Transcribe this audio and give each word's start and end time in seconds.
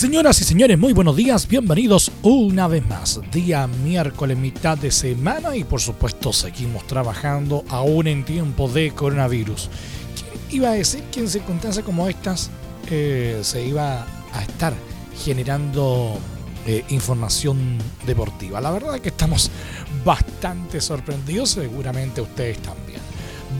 Señoras 0.00 0.40
y 0.40 0.44
señores, 0.44 0.78
muy 0.78 0.94
buenos 0.94 1.14
días, 1.14 1.46
bienvenidos 1.46 2.10
una 2.22 2.66
vez 2.68 2.82
más. 2.88 3.20
Día 3.30 3.66
miércoles, 3.66 4.38
mitad 4.38 4.78
de 4.78 4.90
semana 4.90 5.54
y 5.54 5.64
por 5.64 5.78
supuesto 5.78 6.32
seguimos 6.32 6.86
trabajando 6.86 7.66
aún 7.68 8.06
en 8.06 8.24
tiempo 8.24 8.66
de 8.66 8.92
coronavirus. 8.92 9.68
¿Quién 10.16 10.58
iba 10.58 10.70
a 10.70 10.72
decir 10.72 11.02
que 11.12 11.20
en 11.20 11.28
circunstancias 11.28 11.84
como 11.84 12.08
estas 12.08 12.50
eh, 12.90 13.40
se 13.42 13.62
iba 13.66 14.06
a 14.32 14.42
estar 14.42 14.72
generando 15.22 16.18
eh, 16.66 16.82
información 16.88 17.76
deportiva? 18.06 18.58
La 18.58 18.70
verdad 18.70 18.94
es 18.94 19.02
que 19.02 19.10
estamos 19.10 19.50
bastante 20.02 20.80
sorprendidos, 20.80 21.50
seguramente 21.50 22.22
ustedes 22.22 22.56
también. 22.60 23.00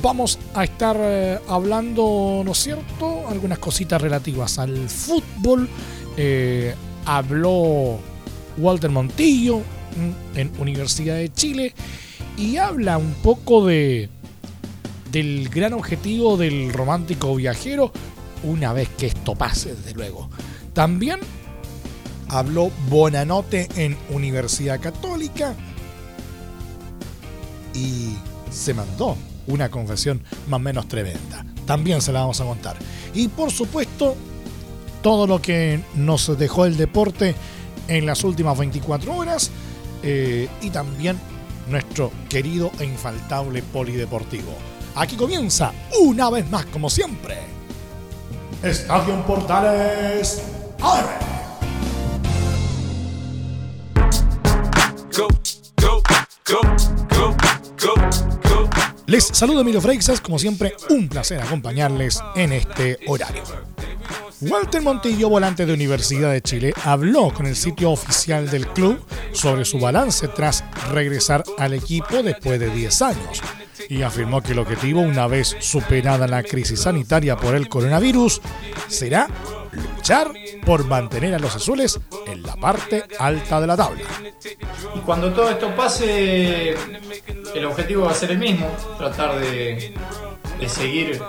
Vamos 0.01 0.39
a 0.55 0.65
estar 0.65 0.97
eh, 0.99 1.39
hablando, 1.49 2.41
¿no 2.43 2.53
es 2.53 2.59
cierto?, 2.59 3.29
algunas 3.29 3.59
cositas 3.59 4.01
relativas 4.01 4.59
al 4.59 4.89
fútbol 4.89 5.69
eh, 6.17 6.75
habló 7.05 7.99
Walter 8.59 8.91
Montillo 8.91 9.59
mm, 9.59 10.39
en 10.39 10.53
Universidad 10.59 11.17
de 11.17 11.33
Chile 11.33 11.75
y 12.37 12.57
habla 12.57 12.99
un 12.99 13.13
poco 13.15 13.67
de 13.67 14.09
del 15.11 15.49
gran 15.49 15.73
objetivo 15.73 16.37
del 16.37 16.73
romántico 16.73 17.35
viajero 17.35 17.93
una 18.45 18.73
vez 18.73 18.89
que 18.91 19.07
esto 19.07 19.35
pase, 19.35 19.75
desde 19.75 19.93
luego. 19.93 20.31
También 20.73 21.21
habló 22.29 22.71
Bonanote 22.89 23.69
en 23.77 23.97
Universidad 24.11 24.81
Católica 24.81 25.55
y 27.75 28.15
se 28.51 28.73
mandó 28.73 29.17
una 29.47 29.71
confesión 29.71 30.23
más 30.49 30.59
o 30.59 30.63
menos 30.63 30.89
tremenda. 30.89 31.45
También 31.67 32.01
se 32.01 32.13
la 32.13 32.21
vamos 32.21 32.41
a 32.41 32.45
contar. 32.45 32.77
Y 33.15 33.29
por 33.29 33.51
supuesto, 33.51 34.17
todo 35.03 35.27
lo 35.27 35.41
que 35.41 35.81
nos 35.95 36.39
dejó 36.39 36.67
el 36.67 36.77
deporte 36.77 37.35
en 37.89 38.07
las 38.07 38.25
últimas 38.25 38.59
24 38.59 39.15
horas 39.15 39.51
eh, 40.03 40.49
y 40.61 40.71
también 40.71 41.19
nuestro 41.69 42.11
querido 42.29 42.71
e 42.79 42.85
infaltable 42.85 43.63
polideportivo. 43.63 44.53
Aquí 44.97 45.17
comienza, 45.17 45.73
una 46.01 46.31
vez 46.31 46.49
más 46.51 46.67
como 46.67 46.91
siempre, 46.91 47.39
Estadio 48.63 49.25
Portales 49.25 50.43
Les 59.11 59.25
saludo 59.25 59.63
Emilio 59.63 59.81
Freixas, 59.81 60.21
como 60.21 60.39
siempre, 60.39 60.73
un 60.89 61.09
placer 61.09 61.41
acompañarles 61.41 62.23
en 62.37 62.53
este 62.53 62.97
horario. 63.09 63.43
Walter 64.43 64.81
Montillo, 64.81 65.29
volante 65.29 65.67
de 65.67 65.75
Universidad 65.75 66.33
de 66.33 66.41
Chile, 66.41 66.73
habló 66.85 67.31
con 67.33 67.45
el 67.45 67.55
sitio 67.55 67.91
oficial 67.91 68.51
del 68.51 68.67
club 68.69 68.99
sobre 69.33 69.67
su 69.67 69.79
balance 69.79 70.29
tras 70.29 70.65
regresar 70.91 71.45
al 71.59 71.75
equipo 71.75 72.23
después 72.23 72.59
de 72.59 72.71
10 72.71 73.03
años 73.03 73.43
y 73.89 74.03
afirmó 74.03 74.41
que 74.41 74.53
el 74.53 74.61
objetivo, 74.61 75.01
una 75.01 75.27
vez 75.27 75.57
superada 75.61 76.27
la 76.27 76.43
crisis 76.43 76.81
sanitaria 76.81 77.37
por 77.37 77.55
el 77.55 77.69
coronavirus, 77.69 78.41
será 78.89 79.29
luchar 79.73 80.33
por 80.65 80.85
mantener 80.87 81.35
a 81.35 81.39
los 81.39 81.55
azules 81.55 82.01
en 82.27 82.43
la 82.43 82.57
parte 82.57 83.05
alta 83.19 83.61
de 83.61 83.67
la 83.67 83.77
tabla. 83.77 84.05
Y 84.95 85.01
cuando 85.01 85.33
todo 85.33 85.51
esto 85.51 85.75
pase, 85.77 86.77
el 87.55 87.65
objetivo 87.67 88.05
va 88.05 88.13
a 88.13 88.15
ser 88.15 88.31
el 88.31 88.39
mismo, 88.39 88.69
tratar 88.97 89.39
de, 89.39 89.95
de 90.61 90.69
seguir 90.69 91.23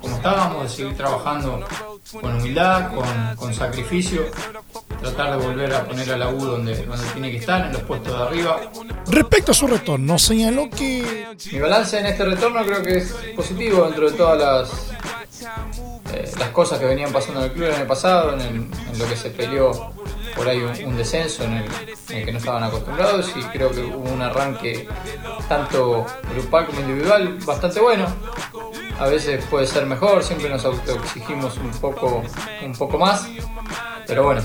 como 0.00 0.16
estábamos, 0.16 0.62
de 0.64 0.68
seguir 0.68 0.96
trabajando 0.96 1.64
con 2.20 2.36
humildad, 2.36 2.90
con, 3.36 3.54
sacrificio, 3.54 4.26
tratar 5.00 5.38
de 5.38 5.46
volver 5.46 5.74
a 5.74 5.84
poner 5.84 6.10
a 6.12 6.16
la 6.16 6.28
U 6.28 6.38
donde, 6.38 6.86
donde 6.86 7.06
tiene 7.12 7.30
que 7.30 7.38
estar, 7.38 7.66
en 7.66 7.72
los 7.72 7.82
puestos 7.82 8.16
de 8.16 8.22
arriba. 8.22 8.60
Respecto 9.06 9.52
a 9.52 9.54
su 9.54 9.66
retorno, 9.66 10.18
señaló 10.18 10.70
que... 10.70 11.26
Mi 11.52 11.58
balance 11.58 11.98
en 11.98 12.06
este 12.06 12.24
retorno 12.24 12.64
creo 12.64 12.82
que 12.82 12.98
es 12.98 13.12
positivo 13.36 13.84
dentro 13.84 14.10
de 14.10 14.16
todas 14.16 14.38
las, 14.38 14.90
eh, 16.14 16.30
las 16.38 16.48
cosas 16.50 16.78
que 16.78 16.86
venían 16.86 17.12
pasando 17.12 17.40
en 17.40 17.46
el 17.46 17.52
club 17.52 17.66
el 17.66 17.74
año 17.74 17.86
pasado, 17.86 18.34
en, 18.34 18.40
en 18.40 18.98
lo 18.98 19.06
que 19.06 19.16
se 19.16 19.30
peleó 19.30 19.92
por 20.38 20.48
ahí 20.48 20.60
un, 20.62 20.96
descenso 20.96 21.42
en 21.42 21.54
el, 21.54 21.64
en 22.10 22.16
el, 22.16 22.24
que 22.24 22.32
no 22.32 22.38
estaban 22.38 22.62
acostumbrados 22.62 23.32
y 23.34 23.42
creo 23.44 23.70
que 23.72 23.80
hubo 23.80 24.08
un 24.08 24.22
arranque 24.22 24.88
tanto 25.48 26.06
grupal 26.32 26.66
como 26.66 26.80
individual 26.80 27.38
bastante 27.44 27.80
bueno 27.80 28.06
a 28.98 29.06
veces 29.06 29.44
puede 29.44 29.66
ser 29.66 29.86
mejor, 29.86 30.22
siempre 30.24 30.48
nos 30.48 30.64
autoexigimos 30.64 31.56
un 31.58 31.70
poco, 31.72 32.22
un 32.64 32.72
poco 32.72 32.98
más, 32.98 33.28
pero 34.06 34.24
bueno, 34.24 34.42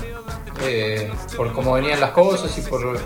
eh, 0.62 1.10
por 1.36 1.52
cómo 1.52 1.72
venían 1.72 2.00
las 2.00 2.10
cosas 2.10 2.56
y 2.56 2.62
por 2.62 2.96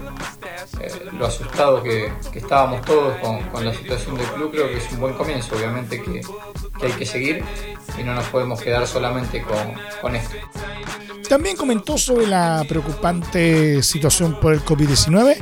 eh, 0.81 1.11
lo 1.13 1.27
asustados 1.27 1.83
que, 1.83 2.13
estábamos 2.35 2.83
todos 2.83 3.15
con, 3.19 3.65
la 3.65 3.73
situación 3.73 4.17
del 4.17 4.27
club, 4.27 4.51
creo 4.53 4.69
que 4.69 4.77
es 4.77 4.93
un 4.93 5.01
buen 5.01 5.15
comienzo, 5.15 5.57
obviamente 5.57 6.03
que, 6.03 6.21
hay 6.81 6.93
que 6.93 7.07
seguir 7.07 7.43
y 7.99 8.03
no 8.03 8.15
nos 8.15 8.27
podemos 8.27 8.61
quedar 8.61 8.87
solamente 8.87 9.43
con, 9.43 9.75
con 10.01 10.15
esto. 10.15 10.37
También 11.29 11.57
comentó 11.57 11.99
sobre 11.99 12.27
la 12.27 12.65
preocupante 12.69 13.83
situación 13.83 14.39
por 14.41 14.53
el 14.53 14.65
COVID-19 14.65 15.37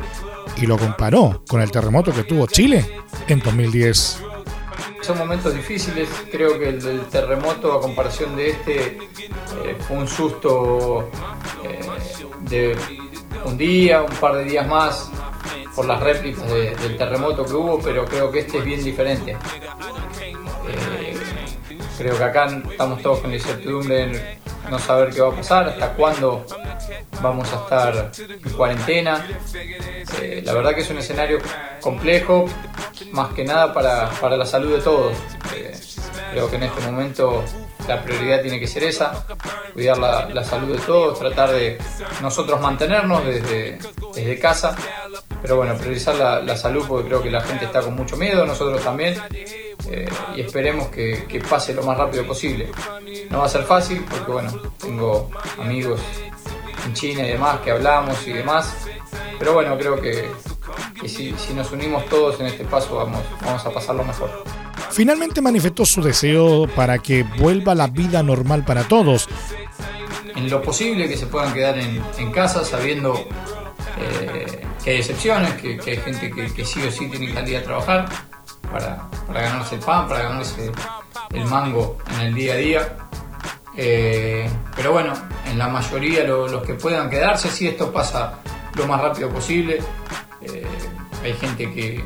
y 0.57 0.67
lo 0.67 0.79
comparó 0.79 1.43
con 1.49 1.61
el 1.61 1.71
terremoto 1.71 2.13
que 2.13 2.25
tuvo 2.25 2.47
Chile 2.47 3.03
en 3.29 3.41
2010 3.41 4.26
son 5.03 5.19
momentos 5.19 5.55
difíciles. 5.55 6.09
Creo 6.31 6.59
que 6.59 6.71
el 6.71 6.83
del 6.83 7.01
terremoto, 7.07 7.73
a 7.73 7.81
comparación 7.81 8.37
de 8.37 8.51
este, 8.51 8.99
eh, 9.65 9.77
fue 9.87 9.97
un 9.97 10.09
susto 10.09 11.09
eh, 11.65 11.81
de 12.43 12.77
un 13.45 13.57
día, 13.57 14.03
un 14.03 14.17
par 14.17 14.37
de 14.37 14.45
días 14.45 14.67
más 14.67 15.11
por 15.75 15.87
las 15.87 16.01
réplicas 16.01 16.49
del 16.51 16.97
terremoto 16.97 17.45
que 17.45 17.53
hubo, 17.53 17.79
pero 17.79 18.05
creo 18.07 18.31
que 18.31 18.41
este 18.41 18.59
es 18.59 18.65
bien 18.65 18.83
diferente. 18.83 19.33
Eh, 19.33 21.17
creo 21.99 22.17
que 22.17 22.25
acá 22.25 22.47
estamos 22.71 23.03
todos 23.03 23.21
con 23.21 23.31
la 23.31 23.37
incertidumbre 23.37 24.39
no 24.71 24.79
saber 24.79 25.13
qué 25.13 25.21
va 25.21 25.33
a 25.33 25.37
pasar, 25.37 25.69
hasta 25.69 25.93
cuándo 25.93 26.45
vamos 27.23 27.53
a 27.53 27.57
estar 27.57 28.13
en 28.19 28.53
cuarentena. 28.53 29.27
la 30.45 30.53
verdad 30.53 30.75
que 30.75 30.81
es 30.81 30.91
un 30.91 30.99
escenario 30.99 31.39
complejo, 31.81 32.47
más 33.13 33.33
que 33.35 33.45
nada 33.45 33.73
para, 33.73 34.11
para 34.21 34.37
la 34.37 34.47
salud 34.47 34.77
de 34.77 34.83
todos. 34.83 35.17
Eh, 35.55 35.73
creo 36.33 36.51
que 36.51 36.57
en 36.57 36.63
este 36.65 36.81
momento 36.83 37.45
la 37.89 38.03
prioridad 38.03 38.43
tiene 38.43 38.59
que 38.59 38.67
ser 38.67 38.85
esa, 38.85 39.25
cuidar 39.73 39.99
la, 39.99 40.29
la 40.29 40.45
salud 40.45 40.77
de 40.77 40.83
todos, 40.83 41.19
tratar 41.19 41.53
de 41.53 41.79
nosotros 42.21 42.61
mantenernos 42.61 43.25
desde, 43.25 43.79
desde 44.15 44.39
casa, 44.39 44.75
pero 45.41 45.57
bueno, 45.57 45.77
priorizar 45.77 46.17
la, 46.17 46.43
la, 46.43 46.57
salud 46.57 46.85
porque 46.89 47.09
creo 47.09 47.23
que 47.23 47.31
la 47.31 47.41
gente 47.43 47.67
está 47.67 47.81
con 47.81 47.95
mucho 47.95 48.17
miedo, 48.17 48.45
nosotros 48.45 48.83
también, 48.83 49.21
eh, 49.89 50.09
y 50.37 50.41
esperemos 50.41 50.89
que, 50.89 51.25
que 51.29 51.41
pase 51.41 51.75
lo 51.75 51.83
más 51.83 51.97
rápido 51.97 52.27
posible. 52.27 52.71
No 53.31 53.39
va 53.39 53.47
a 53.47 53.49
ser 53.49 53.63
fácil 53.65 54.05
porque 54.09 54.33
bueno, 54.33 54.53
tengo 54.79 55.31
amigos 55.59 56.01
en 56.87 56.95
China 56.95 57.27
y 57.27 57.31
demás 57.31 57.61
que 57.61 57.71
hablamos 57.71 58.27
y 58.27 58.33
demás, 58.33 58.75
pero 59.39 59.55
bueno, 59.55 59.77
creo 59.77 60.01
que, 60.01 60.29
y 61.03 61.09
si, 61.09 61.35
nos 61.55 61.71
unimos 61.73 62.07
todos 62.07 62.41
en 62.41 62.47
este 62.47 62.65
paso 62.65 62.97
vamos, 62.97 63.23
vamos 63.45 63.65
a 63.65 63.71
pasarlo 63.71 64.05
mejor. 64.05 64.45
Finalmente 64.91 65.41
manifestó 65.41 65.85
su 65.85 66.03
deseo 66.03 66.67
para 66.75 66.99
que 66.99 67.23
vuelva 67.23 67.75
la 67.75 67.87
vida 67.89 68.23
normal 68.23 68.65
para 68.65 68.85
todos. 68.85 69.29
En 70.35 70.49
lo 70.49 70.63
posible 70.63 71.09
que 71.09 71.17
se 71.17 71.27
puedan 71.27 71.53
quedar 71.53 71.79
en, 71.79 72.31
casa 72.31 72.65
sabiendo 72.65 73.15
eh, 73.99 74.65
que 74.83 74.91
hay 74.91 74.97
excepciones, 74.99 75.55
que, 75.55 75.79
hay 75.87 75.97
gente 75.97 76.31
que, 76.31 76.65
sí 76.65 76.83
o 76.83 76.91
sí 76.91 77.09
tiene 77.09 77.29
que 77.29 77.35
salir 77.35 77.57
a 77.57 77.63
trabajar 77.63 78.09
para, 78.67 79.09
ganarse 79.33 79.77
el 79.77 79.81
pan, 79.81 80.09
para 80.09 80.23
ganarse 80.23 80.73
el 81.31 81.45
mango 81.47 81.99
en 82.15 82.21
el 82.21 82.35
día 82.35 82.55
a 82.55 82.57
día. 82.57 82.97
Eh, 83.77 84.49
pero 84.75 84.93
bueno, 84.93 85.13
en 85.51 85.59
la 85.59 85.69
mayoría 85.69 86.25
los 86.25 86.63
que 86.63 86.75
puedan 86.75 87.11
quedarse, 87.11 87.49
si 87.49 87.69
esto 87.69 87.93
pasa 87.93 88.39
lo 88.75 88.87
más 88.87 89.01
rápido 89.01 89.29
posible, 89.29 89.81
eh, 90.41 90.67
hay 91.23 91.35
gente 91.35 91.73
que, 91.73 92.05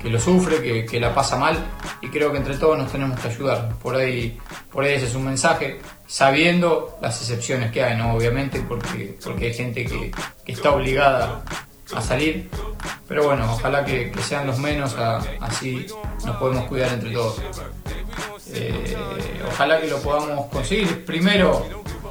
que 0.00 0.10
lo 0.10 0.20
sufre, 0.20 0.86
que, 0.86 1.00
la 1.00 1.14
pasa 1.14 1.36
mal 1.36 1.56
y 2.00 2.08
creo 2.08 2.30
que 2.30 2.38
entre 2.38 2.56
todos 2.56 2.78
nos 2.78 2.92
tenemos 2.92 3.18
que 3.18 3.28
ayudar. 3.28 3.74
Por 3.82 3.96
ahí, 3.96 4.38
por 4.70 4.84
ahí 4.84 4.94
ese 4.94 5.06
es 5.06 5.14
un 5.14 5.24
mensaje. 5.24 5.80
sabiendo 6.06 6.98
las 7.02 7.20
excepciones 7.20 7.72
que 7.72 7.82
hay, 7.82 7.96
¿no? 7.96 8.14
Obviamente, 8.14 8.62
porque, 8.68 9.18
porque 9.22 9.46
hay 9.46 9.54
gente 9.54 9.84
que, 9.84 10.12
está 10.46 10.70
obligada 10.72 11.42
a 11.94 12.00
salir, 12.00 12.48
pero 13.06 13.24
bueno, 13.24 13.52
ojalá 13.52 13.84
que, 13.84 14.12
sean 14.22 14.46
los 14.46 14.58
menos, 14.58 14.96
así 15.40 15.86
nos 16.24 16.36
podemos 16.36 16.64
cuidar 16.66 16.92
entre 16.92 17.10
todos. 17.10 17.40
Eh, 18.52 18.96
ojalá 19.46 19.80
que 19.80 19.88
lo 19.88 19.98
podamos 19.98 20.46
conseguir. 20.46 21.04
Primero, 21.04 21.66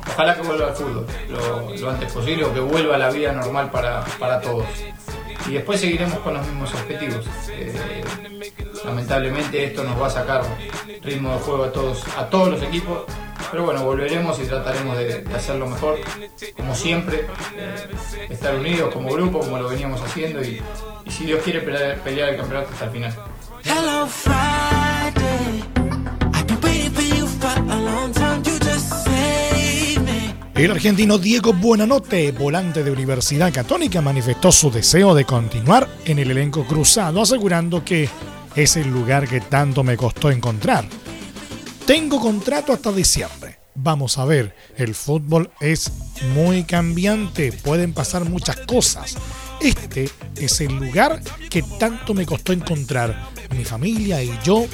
ojalá 0.08 0.36
que 0.36 0.42
vuelva 0.42 0.68
al 0.68 0.76
fútbol 0.76 1.08
lo, 1.30 1.90
antes 1.90 2.12
posible 2.12 2.46
o 2.46 2.54
que 2.54 2.60
vuelva 2.60 2.96
a 2.96 2.98
la 2.98 3.10
vida 3.10 3.32
normal 3.32 3.72
para, 3.72 4.04
para 4.20 4.40
todos. 4.42 4.66
Y 5.48 5.54
después 5.54 5.80
seguiremos 5.80 6.18
con 6.20 6.34
los 6.34 6.46
mismos 6.48 6.74
objetivos. 6.74 7.26
Eh, 7.50 8.04
lamentablemente 8.84 9.64
esto 9.64 9.84
nos 9.84 10.02
va 10.02 10.08
a 10.08 10.10
sacar 10.10 10.44
ritmo 11.04 11.34
de 11.34 11.40
juego 11.40 11.64
a 11.66 11.72
todos, 11.72 12.04
a 12.18 12.30
todos 12.30 12.50
los 12.50 12.64
equipos. 12.64 13.04
Pero 13.52 13.66
bueno, 13.66 13.84
volveremos 13.84 14.40
y 14.40 14.44
trataremos 14.44 14.98
de, 14.98 15.24
hacerlo 15.36 15.68
mejor, 15.68 16.00
como 16.56 16.76
siempre, 16.76 17.26
eh, 17.56 18.28
estar 18.30 18.56
unidos 18.56 18.94
como 18.94 19.12
grupo, 19.12 19.40
como 19.40 19.58
lo 19.58 19.70
veníamos 19.70 20.02
haciendo 20.02 20.42
y, 20.44 20.62
si 21.10 21.26
Dios 21.26 21.42
quiere 21.44 21.62
pelear, 21.62 22.00
pelear 22.00 22.30
el 22.30 22.38
campeonato 22.38 22.72
hasta 22.74 22.86
el 22.86 22.92
final. 22.92 23.14
El 30.56 30.72
argentino 30.72 31.18
Diego 31.18 31.54
Buenanote, 31.54 32.32
volante 32.32 32.84
de 32.84 32.90
Universidad 32.90 33.54
Católica, 33.54 34.02
manifestó 34.02 34.52
su 34.52 34.72
deseo 34.72 35.14
de 35.14 35.26
continuar 35.26 35.88
en 36.06 36.18
el 36.18 36.32
elenco 36.32 36.64
cruzado, 36.66 37.22
asegurando 37.22 37.84
que 37.84 38.10
es 38.56 38.78
el 38.78 38.88
lugar 38.88 39.28
que 39.28 39.42
tanto 39.42 39.84
me 39.84 39.98
costó 39.98 40.32
encontrar. 40.32 40.86
Tengo 41.86 42.20
contrato 42.20 42.74
hasta 42.74 42.92
diciembre. 42.92 43.60
Vamos 43.76 44.18
a 44.18 44.26
ver, 44.26 44.56
el 44.76 44.96
fútbol 44.96 45.52
es 45.60 45.92
muy 46.34 46.64
cambiante, 46.64 47.52
pueden 47.52 47.94
pasar 47.94 48.26
muchas 48.28 48.58
cosas. 48.62 49.16
Este 49.62 50.10
es 50.36 50.62
el 50.62 50.74
lugar 50.74 51.22
que 51.52 51.62
tanto 51.62 52.16
me 52.16 52.26
costó 52.26 52.54
encontrar. 52.54 53.30
Mi 53.56 53.64
familia 53.64 54.24
y 54.24 54.36
yo 54.44 54.66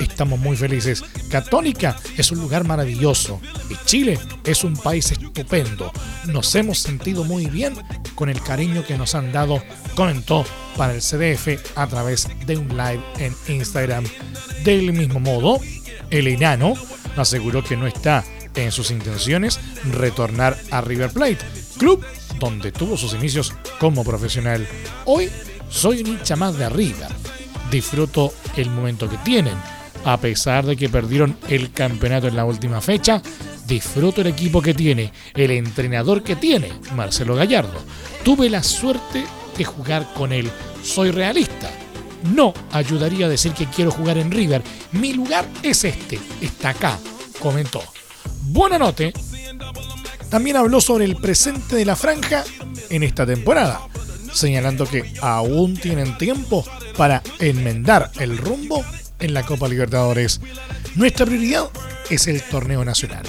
estamos 0.00 0.38
muy 0.38 0.56
felices. 0.56 1.04
Católica 1.30 1.98
es 2.16 2.32
un 2.32 2.40
lugar 2.40 2.64
maravilloso 2.64 3.42
y 3.68 3.76
Chile 3.84 4.18
es 4.44 4.64
un 4.64 4.74
país 4.74 5.10
estupendo. 5.12 5.92
Nos 6.28 6.54
hemos 6.54 6.78
sentido 6.78 7.24
muy 7.24 7.44
bien 7.44 7.74
con 8.14 8.30
el 8.30 8.40
cariño 8.40 8.86
que 8.86 8.96
nos 8.96 9.14
han 9.14 9.32
dado, 9.32 9.62
comentó 9.94 10.46
para 10.78 10.94
el 10.94 11.02
CDF 11.02 11.76
a 11.76 11.86
través 11.88 12.26
de 12.46 12.56
un 12.56 12.68
live 12.68 13.02
en 13.18 13.34
Instagram. 13.54 14.04
Del 14.64 14.94
mismo 14.94 15.20
modo, 15.20 15.60
el 16.14 16.28
enano 16.28 16.74
aseguró 17.16 17.62
que 17.64 17.76
no 17.76 17.86
está 17.86 18.24
en 18.54 18.70
sus 18.70 18.90
intenciones 18.92 19.58
retornar 19.90 20.56
a 20.70 20.80
River 20.80 21.10
Plate, 21.10 21.38
club 21.76 22.04
donde 22.38 22.70
tuvo 22.70 22.96
sus 22.96 23.14
inicios 23.14 23.52
como 23.80 24.04
profesional. 24.04 24.66
Hoy 25.06 25.28
soy 25.68 26.02
un 26.02 26.06
hincha 26.08 26.36
más 26.36 26.56
de 26.56 26.68
River. 26.68 27.08
Disfruto 27.70 28.32
el 28.56 28.70
momento 28.70 29.10
que 29.10 29.16
tienen 29.18 29.54
a 30.04 30.18
pesar 30.18 30.66
de 30.66 30.76
que 30.76 30.88
perdieron 30.88 31.36
el 31.48 31.72
campeonato 31.72 32.28
en 32.28 32.36
la 32.36 32.44
última 32.44 32.80
fecha, 32.80 33.22
disfruto 33.66 34.20
el 34.20 34.28
equipo 34.28 34.60
que 34.60 34.74
tiene, 34.74 35.12
el 35.34 35.50
entrenador 35.50 36.22
que 36.22 36.36
tiene, 36.36 36.70
Marcelo 36.94 37.34
Gallardo. 37.34 37.80
Tuve 38.22 38.50
la 38.50 38.62
suerte 38.62 39.24
de 39.56 39.64
jugar 39.64 40.06
con 40.14 40.32
él. 40.32 40.50
Soy 40.82 41.10
realista. 41.10 41.70
No 42.24 42.54
ayudaría 42.72 43.26
a 43.26 43.28
decir 43.28 43.52
que 43.52 43.66
quiero 43.66 43.90
jugar 43.90 44.18
en 44.18 44.30
River. 44.30 44.62
Mi 44.92 45.12
lugar 45.12 45.46
es 45.62 45.84
este, 45.84 46.18
está 46.40 46.70
acá, 46.70 46.98
comentó. 47.38 47.82
Buena 48.42 48.78
noche. 48.78 49.12
También 50.30 50.56
habló 50.56 50.80
sobre 50.80 51.04
el 51.04 51.16
presente 51.16 51.76
de 51.76 51.84
la 51.84 51.96
franja 51.96 52.44
en 52.90 53.02
esta 53.02 53.26
temporada, 53.26 53.86
señalando 54.32 54.86
que 54.86 55.14
aún 55.20 55.76
tienen 55.76 56.18
tiempo 56.18 56.64
para 56.96 57.22
enmendar 57.38 58.10
el 58.18 58.38
rumbo 58.38 58.84
en 59.20 59.34
la 59.34 59.44
Copa 59.44 59.68
Libertadores. 59.68 60.40
Nuestra 60.94 61.26
prioridad 61.26 61.68
es 62.10 62.26
el 62.26 62.42
torneo 62.42 62.84
nacional. 62.84 63.24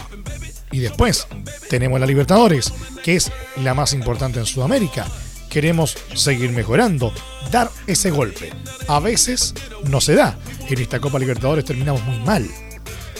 Y 0.72 0.80
después 0.80 1.28
tenemos 1.70 2.00
la 2.00 2.06
Libertadores, 2.06 2.74
que 3.04 3.16
es 3.16 3.32
la 3.58 3.74
más 3.74 3.94
importante 3.94 4.40
en 4.40 4.46
Sudamérica. 4.46 5.06
Queremos 5.56 5.96
seguir 6.16 6.52
mejorando, 6.52 7.14
dar 7.50 7.72
ese 7.88 8.12
golpe. 8.12 8.52
A 8.90 9.00
veces 9.00 9.54
no 9.90 10.02
se 10.02 10.14
da. 10.14 10.38
En 10.68 10.82
esta 10.82 11.00
Copa 11.00 11.18
Libertadores 11.18 11.64
terminamos 11.64 12.04
muy 12.04 12.20
mal. 12.26 12.46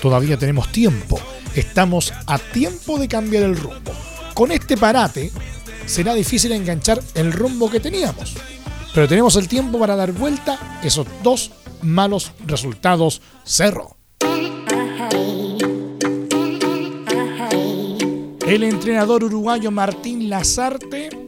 Todavía 0.02 0.36
tenemos 0.36 0.70
tiempo. 0.70 1.18
Estamos 1.56 2.12
a 2.28 2.38
tiempo 2.38 3.00
de 3.00 3.08
cambiar 3.08 3.44
el 3.44 3.56
rumbo. 3.56 3.94
Con 4.34 4.52
este 4.52 4.76
parate 4.76 5.32
será 5.86 6.14
difícil 6.14 6.52
enganchar 6.52 7.02
el 7.14 7.32
rumbo 7.32 7.72
que 7.72 7.80
teníamos. 7.80 8.36
Pero 8.94 9.08
tenemos 9.08 9.38
el 9.38 9.48
tiempo 9.48 9.80
para 9.80 9.96
dar 9.96 10.12
vuelta 10.12 10.82
esos 10.84 11.08
dos 11.24 11.52
malos 11.84 12.34
resultados 12.46 13.22
cerró. 13.46 13.96
El 18.46 18.64
entrenador 18.64 19.24
uruguayo 19.24 19.72
Martín 19.72 20.30
Lazarte 20.30 21.25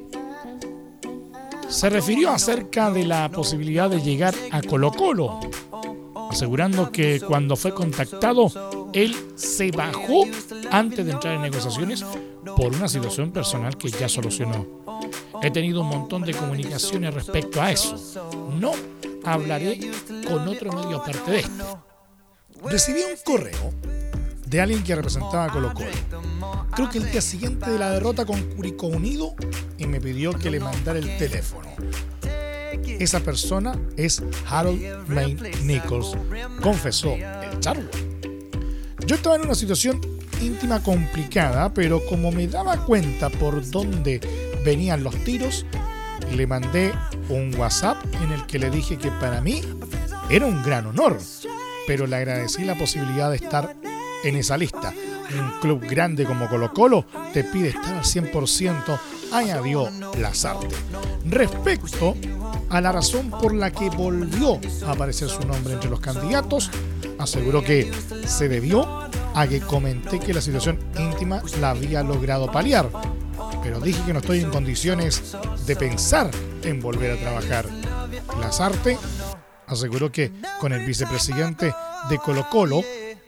se 1.69 1.89
refirió 1.89 2.31
acerca 2.31 2.91
de 2.91 3.05
la 3.05 3.29
posibilidad 3.29 3.89
de 3.89 4.01
llegar 4.01 4.33
a 4.51 4.61
Colo 4.61 4.91
Colo, 4.91 5.39
asegurando 6.29 6.91
que 6.91 7.19
cuando 7.19 7.55
fue 7.55 7.73
contactado, 7.73 8.89
él 8.93 9.15
se 9.35 9.71
bajó 9.71 10.23
antes 10.71 11.05
de 11.05 11.11
entrar 11.11 11.35
en 11.35 11.41
negociaciones 11.41 12.05
por 12.55 12.73
una 12.73 12.87
situación 12.87 13.31
personal 13.31 13.77
que 13.77 13.89
ya 13.89 14.09
solucionó. 14.09 14.65
He 15.41 15.51
tenido 15.51 15.81
un 15.81 15.87
montón 15.87 16.23
de 16.23 16.33
comunicaciones 16.33 17.13
respecto 17.13 17.61
a 17.61 17.71
eso. 17.71 17.95
No 18.59 18.71
hablaré 19.23 19.91
con 20.27 20.47
otro 20.47 20.71
medio 20.71 20.97
aparte 20.97 21.31
de 21.31 21.39
esto. 21.39 21.83
Recibí 22.63 23.01
un 23.01 23.17
correo 23.23 23.73
de 24.49 24.61
alguien 24.61 24.83
que 24.83 24.95
representaba 24.95 25.45
a 25.45 25.49
Colo 25.49 25.73
Colo. 25.73 25.91
Creo 26.73 26.89
que 26.89 26.99
el 26.99 27.11
día 27.11 27.21
siguiente 27.21 27.69
de 27.69 27.77
la 27.77 27.91
derrota 27.91 28.25
con 28.25 28.41
Curicó 28.55 28.87
Unido 28.87 29.35
y 29.77 29.87
me 29.87 29.99
pidió 29.99 30.31
que 30.31 30.49
le 30.49 30.59
mandara 30.59 30.99
el 30.99 31.17
teléfono. 31.17 31.67
Esa 32.99 33.19
persona 33.19 33.77
es 33.97 34.23
Harold 34.47 35.07
Main 35.09 35.37
Nichols, 35.63 36.15
confesó 36.61 37.15
el 37.15 37.59
charlo. 37.59 37.89
Yo 39.05 39.15
estaba 39.15 39.35
en 39.35 39.41
una 39.41 39.55
situación 39.55 39.99
íntima 40.41 40.81
complicada, 40.81 41.73
pero 41.73 42.05
como 42.05 42.31
me 42.31 42.47
daba 42.47 42.77
cuenta 42.77 43.29
por 43.29 43.69
dónde 43.69 44.21
venían 44.63 45.03
los 45.03 45.15
tiros, 45.23 45.65
le 46.33 46.47
mandé 46.47 46.93
un 47.29 47.53
WhatsApp 47.55 47.97
en 48.21 48.31
el 48.31 48.45
que 48.45 48.59
le 48.59 48.69
dije 48.69 48.97
que 48.97 49.11
para 49.11 49.41
mí 49.41 49.61
era 50.29 50.45
un 50.45 50.63
gran 50.63 50.85
honor, 50.87 51.17
pero 51.85 52.07
le 52.07 52.15
agradecí 52.15 52.63
la 52.63 52.75
posibilidad 52.75 53.29
de 53.29 53.37
estar 53.37 53.75
en 54.23 54.35
esa 54.35 54.57
lista. 54.57 54.93
Un 55.37 55.59
club 55.59 55.81
grande 55.81 56.25
como 56.25 56.47
Colo 56.47 56.71
Colo 56.73 57.05
te 57.33 57.43
pide 57.43 57.69
estar 57.69 57.95
al 57.95 58.03
100%, 58.03 58.99
añadió 59.31 59.89
Lazarte. 60.17 60.75
Respecto 61.25 62.15
a 62.69 62.81
la 62.81 62.91
razón 62.91 63.29
por 63.29 63.53
la 63.53 63.71
que 63.71 63.89
volvió 63.89 64.59
a 64.85 64.91
aparecer 64.91 65.29
su 65.29 65.45
nombre 65.45 65.73
entre 65.73 65.89
los 65.89 65.99
candidatos, 65.99 66.71
aseguró 67.19 67.63
que 67.63 67.91
se 68.25 68.47
debió 68.47 68.87
a 69.33 69.47
que 69.47 69.59
comenté 69.59 70.19
que 70.19 70.33
la 70.33 70.41
situación 70.41 70.79
íntima 70.97 71.41
la 71.59 71.71
había 71.71 72.03
logrado 72.03 72.51
paliar, 72.51 72.89
pero 73.61 73.79
dije 73.79 74.01
que 74.05 74.13
no 74.13 74.19
estoy 74.19 74.39
en 74.39 74.49
condiciones 74.49 75.35
de 75.65 75.75
pensar 75.75 76.31
en 76.63 76.81
volver 76.81 77.11
a 77.11 77.17
trabajar. 77.17 77.65
Lazarte 78.39 78.97
aseguró 79.67 80.11
que 80.11 80.31
con 80.59 80.71
el 80.73 80.85
vicepresidente 80.85 81.73
de 82.09 82.17
Colo 82.17 82.47
Colo 82.49 82.81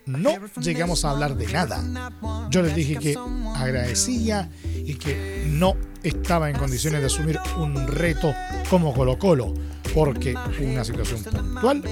no 0.05 0.31
llegamos 0.61 1.05
a 1.05 1.11
hablar 1.11 1.35
de 1.35 1.47
nada. 1.47 2.11
Yo 2.49 2.61
les 2.61 2.75
dije 2.75 2.97
que 2.97 3.15
agradecía 3.55 4.49
y 4.75 4.95
que 4.95 5.45
no 5.47 5.75
estaba 6.03 6.49
en 6.49 6.57
condiciones 6.57 7.01
de 7.01 7.07
asumir 7.07 7.39
un 7.57 7.87
reto 7.87 8.33
como 8.69 8.93
Colo 8.93 9.19
Colo, 9.19 9.53
porque 9.93 10.35
una 10.61 10.83
situación 10.83 11.23
puntual 11.23 11.83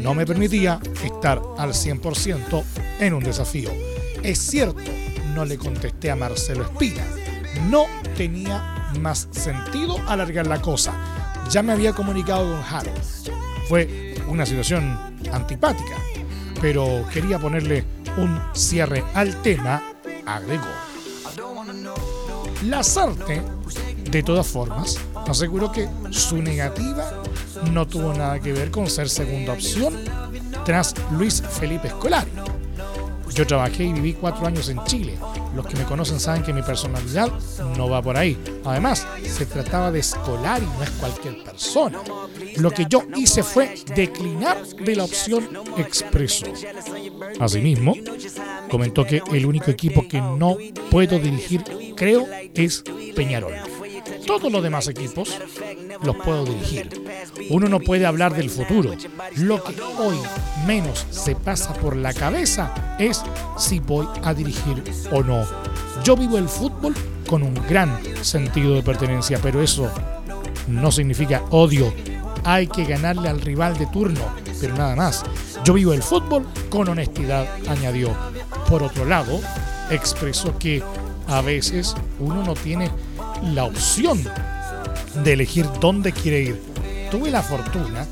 no 0.00 0.14
me 0.14 0.26
permitía 0.26 0.80
estar 1.02 1.40
al 1.58 1.70
100% 1.70 2.64
en 3.00 3.14
un 3.14 3.22
desafío. 3.22 3.70
Es 4.22 4.38
cierto, 4.38 4.80
no 5.34 5.44
le 5.44 5.58
contesté 5.58 6.10
a 6.10 6.16
Marcelo 6.16 6.64
Espina, 6.64 7.04
no 7.68 7.86
tenía 8.16 8.90
más 9.00 9.28
sentido 9.30 9.96
alargar 10.08 10.46
la 10.46 10.60
cosa. 10.60 10.92
Ya 11.50 11.62
me 11.62 11.72
había 11.72 11.92
comunicado 11.92 12.50
con 12.50 12.62
Harold. 12.62 13.00
Fue 13.68 14.14
una 14.28 14.46
situación 14.46 14.98
antipática, 15.32 15.96
pero 16.60 17.04
quería 17.12 17.38
ponerle 17.38 17.84
un 18.16 18.40
cierre 18.54 19.04
al 19.14 19.40
tema, 19.42 19.82
agregó. 20.26 20.64
Lazarte, 22.64 23.42
de 24.10 24.22
todas 24.22 24.46
formas, 24.46 24.98
aseguró 25.26 25.72
que 25.72 25.88
su 26.10 26.42
negativa 26.42 27.22
no 27.72 27.86
tuvo 27.86 28.12
nada 28.12 28.38
que 28.38 28.52
ver 28.52 28.70
con 28.70 28.88
ser 28.88 29.08
segunda 29.08 29.54
opción 29.54 29.94
tras 30.64 30.94
Luis 31.12 31.42
Felipe 31.42 31.88
Escolari. 31.88 32.30
Yo 33.32 33.46
trabajé 33.46 33.84
y 33.84 33.92
viví 33.92 34.14
cuatro 34.14 34.46
años 34.46 34.68
en 34.68 34.82
Chile. 34.84 35.18
Los 35.54 35.66
que 35.66 35.76
me 35.76 35.84
conocen 35.84 36.20
saben 36.20 36.42
que 36.42 36.52
mi 36.52 36.62
personalidad 36.62 37.30
no 37.76 37.88
va 37.88 38.02
por 38.02 38.16
ahí. 38.16 38.38
Además, 38.64 39.06
se 39.22 39.46
trataba 39.46 39.90
de 39.90 40.00
escolar 40.00 40.62
y 40.62 40.66
no 40.66 40.82
es 40.82 40.90
cualquier 40.90 41.42
persona. 41.42 41.98
Lo 42.56 42.70
que 42.70 42.86
yo 42.88 43.02
hice 43.16 43.42
fue 43.42 43.74
declinar 43.94 44.64
de 44.66 44.96
la 44.96 45.04
opción 45.04 45.48
expreso. 45.76 46.46
Asimismo, 47.40 47.94
comentó 48.70 49.04
que 49.04 49.22
el 49.32 49.46
único 49.46 49.70
equipo 49.70 50.06
que 50.06 50.20
no 50.20 50.56
puedo 50.90 51.18
dirigir, 51.18 51.64
creo, 51.96 52.26
es 52.54 52.84
Peñarol. 53.14 53.54
Todos 54.30 54.52
los 54.52 54.62
demás 54.62 54.86
equipos 54.86 55.36
los 56.04 56.14
puedo 56.14 56.44
dirigir. 56.44 56.88
Uno 57.50 57.68
no 57.68 57.80
puede 57.80 58.06
hablar 58.06 58.32
del 58.32 58.48
futuro. 58.48 58.94
Lo 59.34 59.60
que 59.64 59.74
hoy 59.82 60.18
menos 60.68 61.04
se 61.10 61.34
pasa 61.34 61.74
por 61.74 61.96
la 61.96 62.14
cabeza 62.14 62.94
es 63.00 63.24
si 63.58 63.80
voy 63.80 64.06
a 64.22 64.32
dirigir 64.32 64.84
o 65.10 65.24
no. 65.24 65.44
Yo 66.04 66.16
vivo 66.16 66.38
el 66.38 66.48
fútbol 66.48 66.94
con 67.28 67.42
un 67.42 67.54
gran 67.68 67.98
sentido 68.22 68.74
de 68.74 68.84
pertenencia, 68.84 69.40
pero 69.42 69.62
eso 69.62 69.90
no 70.68 70.92
significa 70.92 71.42
odio. 71.50 71.92
Hay 72.44 72.68
que 72.68 72.84
ganarle 72.84 73.28
al 73.28 73.40
rival 73.40 73.76
de 73.78 73.86
turno, 73.86 74.22
pero 74.60 74.76
nada 74.76 74.94
más. 74.94 75.24
Yo 75.64 75.74
vivo 75.74 75.92
el 75.92 76.04
fútbol 76.04 76.46
con 76.68 76.88
honestidad, 76.88 77.48
añadió. 77.66 78.16
Por 78.68 78.84
otro 78.84 79.04
lado, 79.06 79.40
expresó 79.90 80.56
que 80.56 80.84
a 81.26 81.40
veces 81.40 81.96
uno 82.20 82.44
no 82.44 82.54
tiene 82.54 82.92
la 83.42 83.64
opción 83.64 84.22
de 85.24 85.32
elegir 85.32 85.66
dónde 85.80 86.12
quiere 86.12 86.42
ir. 86.42 86.62
Tuve 87.10 87.30
la 87.30 87.42
fortuna 87.42 88.06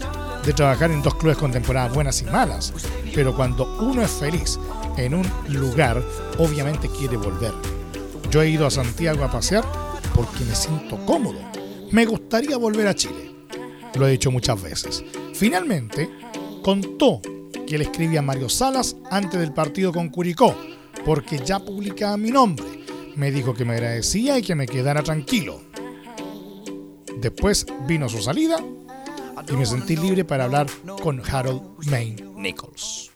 de 0.44 0.52
trabajar 0.52 0.90
en 0.90 1.02
dos 1.02 1.14
clubes 1.14 1.38
con 1.38 1.52
temporadas 1.52 1.94
buenas 1.94 2.22
y 2.22 2.24
malas, 2.26 2.72
pero 3.14 3.34
cuando 3.36 3.76
uno 3.80 4.02
es 4.02 4.10
feliz 4.10 4.58
en 4.96 5.14
un 5.14 5.26
lugar, 5.48 6.02
obviamente 6.38 6.88
quiere 6.88 7.16
volver. 7.16 7.52
Yo 8.30 8.42
he 8.42 8.50
ido 8.50 8.66
a 8.66 8.70
Santiago 8.70 9.24
a 9.24 9.30
pasear 9.30 9.64
porque 10.14 10.44
me 10.44 10.54
siento 10.54 10.98
cómodo. 11.06 11.38
Me 11.92 12.04
gustaría 12.04 12.56
volver 12.56 12.86
a 12.88 12.94
Chile. 12.94 13.34
Lo 13.94 14.06
he 14.06 14.12
dicho 14.12 14.30
muchas 14.30 14.60
veces. 14.62 15.04
Finalmente, 15.34 16.10
contó 16.62 17.20
que 17.66 17.78
le 17.78 17.84
escribía 17.84 18.20
a 18.20 18.22
Mario 18.22 18.48
Salas 18.48 18.96
antes 19.10 19.38
del 19.40 19.52
partido 19.52 19.92
con 19.92 20.08
Curicó, 20.08 20.54
porque 21.04 21.38
ya 21.38 21.58
publicaba 21.58 22.16
mi 22.16 22.30
nombre. 22.30 22.77
Me 23.18 23.32
dijo 23.32 23.52
que 23.52 23.64
me 23.64 23.72
agradecía 23.72 24.38
y 24.38 24.42
que 24.42 24.54
me 24.54 24.68
quedara 24.68 25.02
tranquilo. 25.02 25.60
Después 27.20 27.66
vino 27.88 28.08
su 28.08 28.22
salida 28.22 28.58
y 29.48 29.52
me 29.54 29.66
sentí 29.66 29.96
libre 29.96 30.24
para 30.24 30.44
hablar 30.44 30.68
con 31.02 31.20
Harold 31.28 31.84
Main 31.90 32.34
Nichols. 32.36 33.10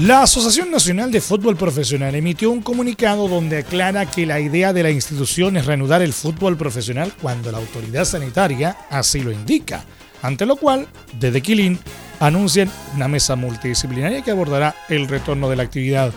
La 0.00 0.22
Asociación 0.22 0.70
Nacional 0.70 1.12
de 1.12 1.20
Fútbol 1.20 1.58
Profesional 1.58 2.14
emitió 2.14 2.50
un 2.50 2.62
comunicado 2.62 3.28
donde 3.28 3.58
aclara 3.58 4.10
que 4.10 4.24
la 4.24 4.40
idea 4.40 4.72
de 4.72 4.82
la 4.82 4.90
institución 4.90 5.58
es 5.58 5.66
reanudar 5.66 6.00
el 6.00 6.14
fútbol 6.14 6.56
profesional 6.56 7.12
cuando 7.20 7.52
la 7.52 7.58
autoridad 7.58 8.06
sanitaria 8.06 8.78
así 8.88 9.20
lo 9.20 9.30
indica, 9.30 9.84
ante 10.22 10.46
lo 10.46 10.56
cual, 10.56 10.88
desde 11.18 11.42
Quilín, 11.42 11.78
anuncian 12.20 12.70
una 12.94 13.08
mesa 13.08 13.36
multidisciplinaria 13.36 14.22
que 14.22 14.30
abordará 14.30 14.74
el 14.88 15.08
retorno 15.08 15.48
de 15.48 15.56
la 15.56 15.62
actividad. 15.62 16.12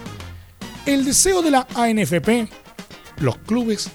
El 0.86 1.06
deseo 1.06 1.42
de 1.42 1.52
la 1.52 1.68
ANFP, 1.76 2.50
los 3.20 3.38
clubes 3.38 3.90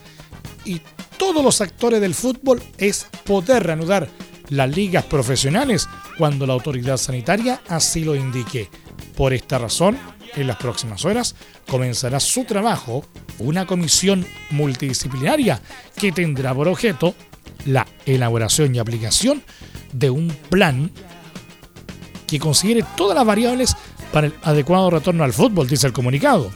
y 0.65 0.81
todos 1.17 1.43
los 1.43 1.61
actores 1.61 2.01
del 2.01 2.15
fútbol 2.15 2.63
es 2.79 3.07
poder 3.25 3.65
reanudar 3.65 4.09
las 4.49 4.71
ligas 4.71 5.05
profesionales 5.05 5.89
cuando 6.19 6.47
la 6.47 6.53
autoridad 6.53 6.97
sanitaria 6.97 7.61
así 7.69 8.05
lo 8.05 8.15
indique. 8.15 8.71
Por 9.17 9.33
esta 9.33 9.59
razón, 9.59 9.99
en 10.37 10.47
las 10.47 10.57
próximas 10.57 11.05
horas 11.05 11.35
comenzará 11.67 12.21
su 12.21 12.45
trabajo 12.45 13.05
una 13.39 13.67
comisión 13.67 14.27
multidisciplinaria 14.51 15.61
que 15.97 16.13
tendrá 16.13 16.55
por 16.55 16.69
objeto 16.69 17.15
la 17.65 17.87
elaboración 18.05 18.75
y 18.75 18.79
aplicación 18.79 19.43
de 19.93 20.11
un 20.11 20.29
plan 20.51 20.91
que 22.27 22.39
considere 22.39 22.85
todas 22.97 23.17
las 23.17 23.27
variables 23.27 23.77
para 24.13 24.29
el 24.29 24.35
adecuado 24.43 24.91
retorno 24.91 25.25
al 25.25 25.33
fútbol, 25.33 25.69
dice 25.69 25.87
el 25.87 25.93
comunicado. 25.93 26.51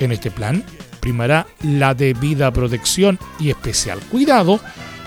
En 0.00 0.12
este 0.12 0.30
plan 0.30 0.64
primará 1.00 1.46
la 1.62 1.94
debida 1.94 2.52
protección 2.52 3.18
y 3.40 3.50
especial 3.50 4.00
cuidado 4.10 4.60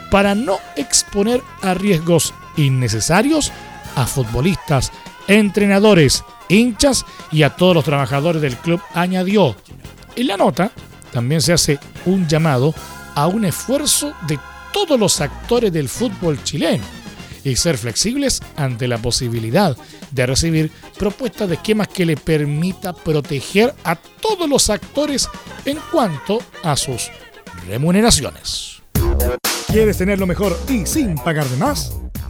para 0.09 0.35
no 0.35 0.59
exponer 0.75 1.41
a 1.61 1.73
riesgos 1.73 2.33
innecesarios 2.57 3.51
a 3.95 4.05
futbolistas, 4.05 4.91
entrenadores, 5.27 6.23
hinchas 6.49 7.05
y 7.31 7.43
a 7.43 7.51
todos 7.51 7.75
los 7.75 7.85
trabajadores 7.85 8.41
del 8.41 8.57
club, 8.57 8.81
añadió. 8.93 9.55
En 10.15 10.27
la 10.27 10.37
nota 10.37 10.71
también 11.11 11.41
se 11.41 11.53
hace 11.53 11.79
un 12.05 12.27
llamado 12.27 12.73
a 13.15 13.27
un 13.27 13.45
esfuerzo 13.45 14.13
de 14.27 14.39
todos 14.73 14.99
los 14.99 15.19
actores 15.21 15.71
del 15.71 15.89
fútbol 15.89 16.41
chileno 16.43 17.00
y 17.43 17.55
ser 17.55 17.77
flexibles 17.77 18.41
ante 18.55 18.87
la 18.87 18.97
posibilidad 18.97 19.75
de 20.11 20.25
recibir 20.25 20.71
propuestas 20.97 21.49
de 21.49 21.55
esquemas 21.55 21.87
que 21.87 22.05
le 22.05 22.17
permita 22.17 22.93
proteger 22.93 23.73
a 23.83 23.95
todos 23.95 24.49
los 24.49 24.69
actores 24.69 25.27
en 25.65 25.77
cuanto 25.91 26.39
a 26.63 26.75
sus 26.75 27.09
remuneraciones. 27.67 28.81
¿Quieres 29.67 29.97
tener 29.97 30.19
lo 30.19 30.27
mejor 30.27 30.57
y 30.67 30.85
sin 30.85 31.15
pagar 31.15 31.47
de 31.47 31.57
más? 31.57 32.00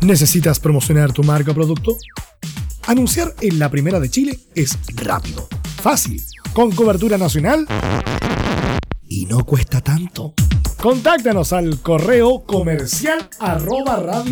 ¿Necesitas 0.00 0.60
promocionar 0.60 1.12
tu 1.12 1.24
marca 1.24 1.50
o 1.50 1.54
producto? 1.54 1.96
Anunciar 2.86 3.34
en 3.40 3.58
la 3.58 3.68
Primera 3.68 3.98
de 3.98 4.08
Chile 4.08 4.38
es 4.54 4.78
rápido, 4.94 5.48
fácil, 5.82 6.22
con 6.52 6.70
cobertura 6.70 7.18
nacional 7.18 7.66
y 9.02 9.26
no 9.26 9.44
cuesta 9.44 9.80
tanto. 9.80 10.34
Contáctanos 10.80 11.52
al 11.52 11.80
correo 11.80 12.44
comercial 12.44 13.28
arroba. 13.40 14.24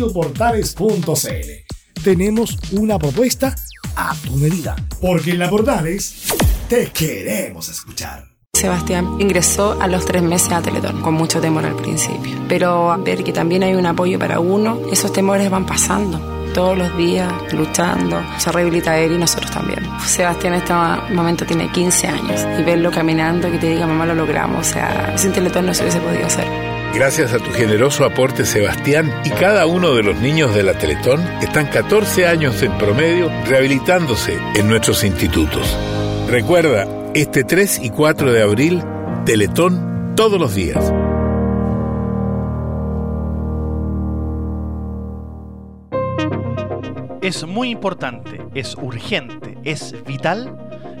Tenemos 2.01 2.57
una 2.71 2.97
propuesta 2.97 3.53
a 3.97 4.15
tu 4.15 4.37
medida, 4.37 4.75
porque 5.01 5.31
en 5.31 5.39
la 5.39 5.49
Portales 5.49 6.27
te 6.69 6.91
queremos 6.91 7.67
escuchar. 7.67 8.36
Sebastián 8.57 9.17
ingresó 9.19 9.77
a 9.79 9.87
los 9.87 10.05
tres 10.05 10.23
meses 10.23 10.51
a 10.51 10.63
Teletón, 10.63 11.01
con 11.01 11.13
mucho 11.13 11.39
temor 11.39 11.63
al 11.63 11.75
principio. 11.75 12.39
Pero 12.49 12.97
ver 13.03 13.23
que 13.23 13.31
también 13.31 13.61
hay 13.61 13.75
un 13.75 13.85
apoyo 13.85 14.17
para 14.17 14.39
uno, 14.39 14.79
esos 14.91 15.13
temores 15.13 15.47
van 15.51 15.67
pasando. 15.67 16.19
Todos 16.55 16.75
los 16.75 16.97
días 16.97 17.31
luchando, 17.53 18.19
se 18.39 18.51
rehabilita 18.51 18.97
él 18.97 19.11
y 19.13 19.17
nosotros 19.19 19.51
también. 19.51 19.87
Sebastián 20.03 20.53
en 20.53 20.61
este 20.61 20.73
momento 21.13 21.45
tiene 21.45 21.71
15 21.71 22.07
años 22.07 22.47
y 22.59 22.63
verlo 22.63 22.89
caminando, 22.89 23.51
que 23.51 23.59
te 23.59 23.69
diga 23.69 23.85
mamá 23.85 24.07
lo 24.07 24.15
logramos, 24.15 24.67
o 24.67 24.73
sea, 24.73 25.15
sin 25.17 25.31
Teletón 25.33 25.67
no 25.67 25.73
se 25.75 25.83
hubiese 25.83 25.99
podido 25.99 26.25
hacer. 26.25 26.47
Gracias 26.95 27.33
a 27.33 27.37
tu 27.37 27.51
generoso 27.51 28.05
aporte, 28.05 28.43
Sebastián, 28.43 29.13
y 29.23 29.29
cada 29.29 29.67
uno 29.67 29.93
de 29.93 30.01
los 30.01 30.17
niños 30.17 30.55
de 30.55 30.63
la 30.63 30.73
Teletón 30.73 31.21
están 31.43 31.67
14 31.67 32.25
años 32.25 32.63
en 32.63 32.75
promedio 32.79 33.29
rehabilitándose 33.45 34.39
en 34.55 34.67
nuestros 34.67 35.03
institutos. 35.03 35.77
Recuerda, 36.27 36.87
este 37.21 37.43
3 37.43 37.79
y 37.81 37.89
4 37.89 38.31
de 38.31 38.43
abril, 38.43 38.83
Teletón 39.25 40.13
todos 40.15 40.39
los 40.39 40.53
días. 40.53 40.93
Es 47.23 47.47
muy 47.47 47.71
importante, 47.71 48.39
es 48.53 48.75
urgente, 48.75 49.57
es 49.63 49.95
vital 50.05 50.55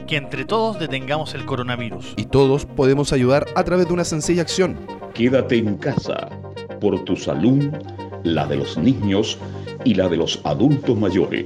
que 0.07 0.15
entre 0.15 0.43
todos 0.45 0.79
detengamos 0.79 1.35
el 1.35 1.45
coronavirus. 1.45 2.15
Y 2.17 2.25
todos 2.25 2.65
podemos 2.65 3.13
ayudar 3.13 3.45
a 3.55 3.63
través 3.63 3.87
de 3.87 3.93
una 3.93 4.03
sencilla 4.03 4.41
acción. 4.41 4.75
Quédate 5.13 5.59
en 5.59 5.77
casa 5.77 6.29
por 6.81 7.03
tu 7.03 7.15
salud, 7.15 7.63
la 8.23 8.47
de 8.47 8.55
los 8.55 8.75
niños 8.75 9.37
y 9.85 9.93
la 9.93 10.09
de 10.09 10.17
los 10.17 10.41
adultos 10.45 10.97
mayores. 10.97 11.45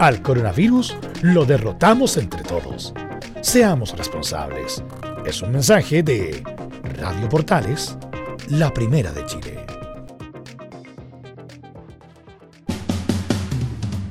al 0.00 0.22
coronavirus 0.22 0.96
lo 1.20 1.44
derrotamos 1.44 2.16
entre 2.16 2.42
todos. 2.42 2.94
Seamos 3.42 3.96
responsables. 3.96 4.82
Es 5.26 5.42
un 5.42 5.52
mensaje 5.52 6.02
de 6.02 6.42
Radio 6.98 7.28
Portales, 7.28 7.96
la 8.48 8.72
primera 8.72 9.12
de 9.12 9.26
Chile. 9.26 9.66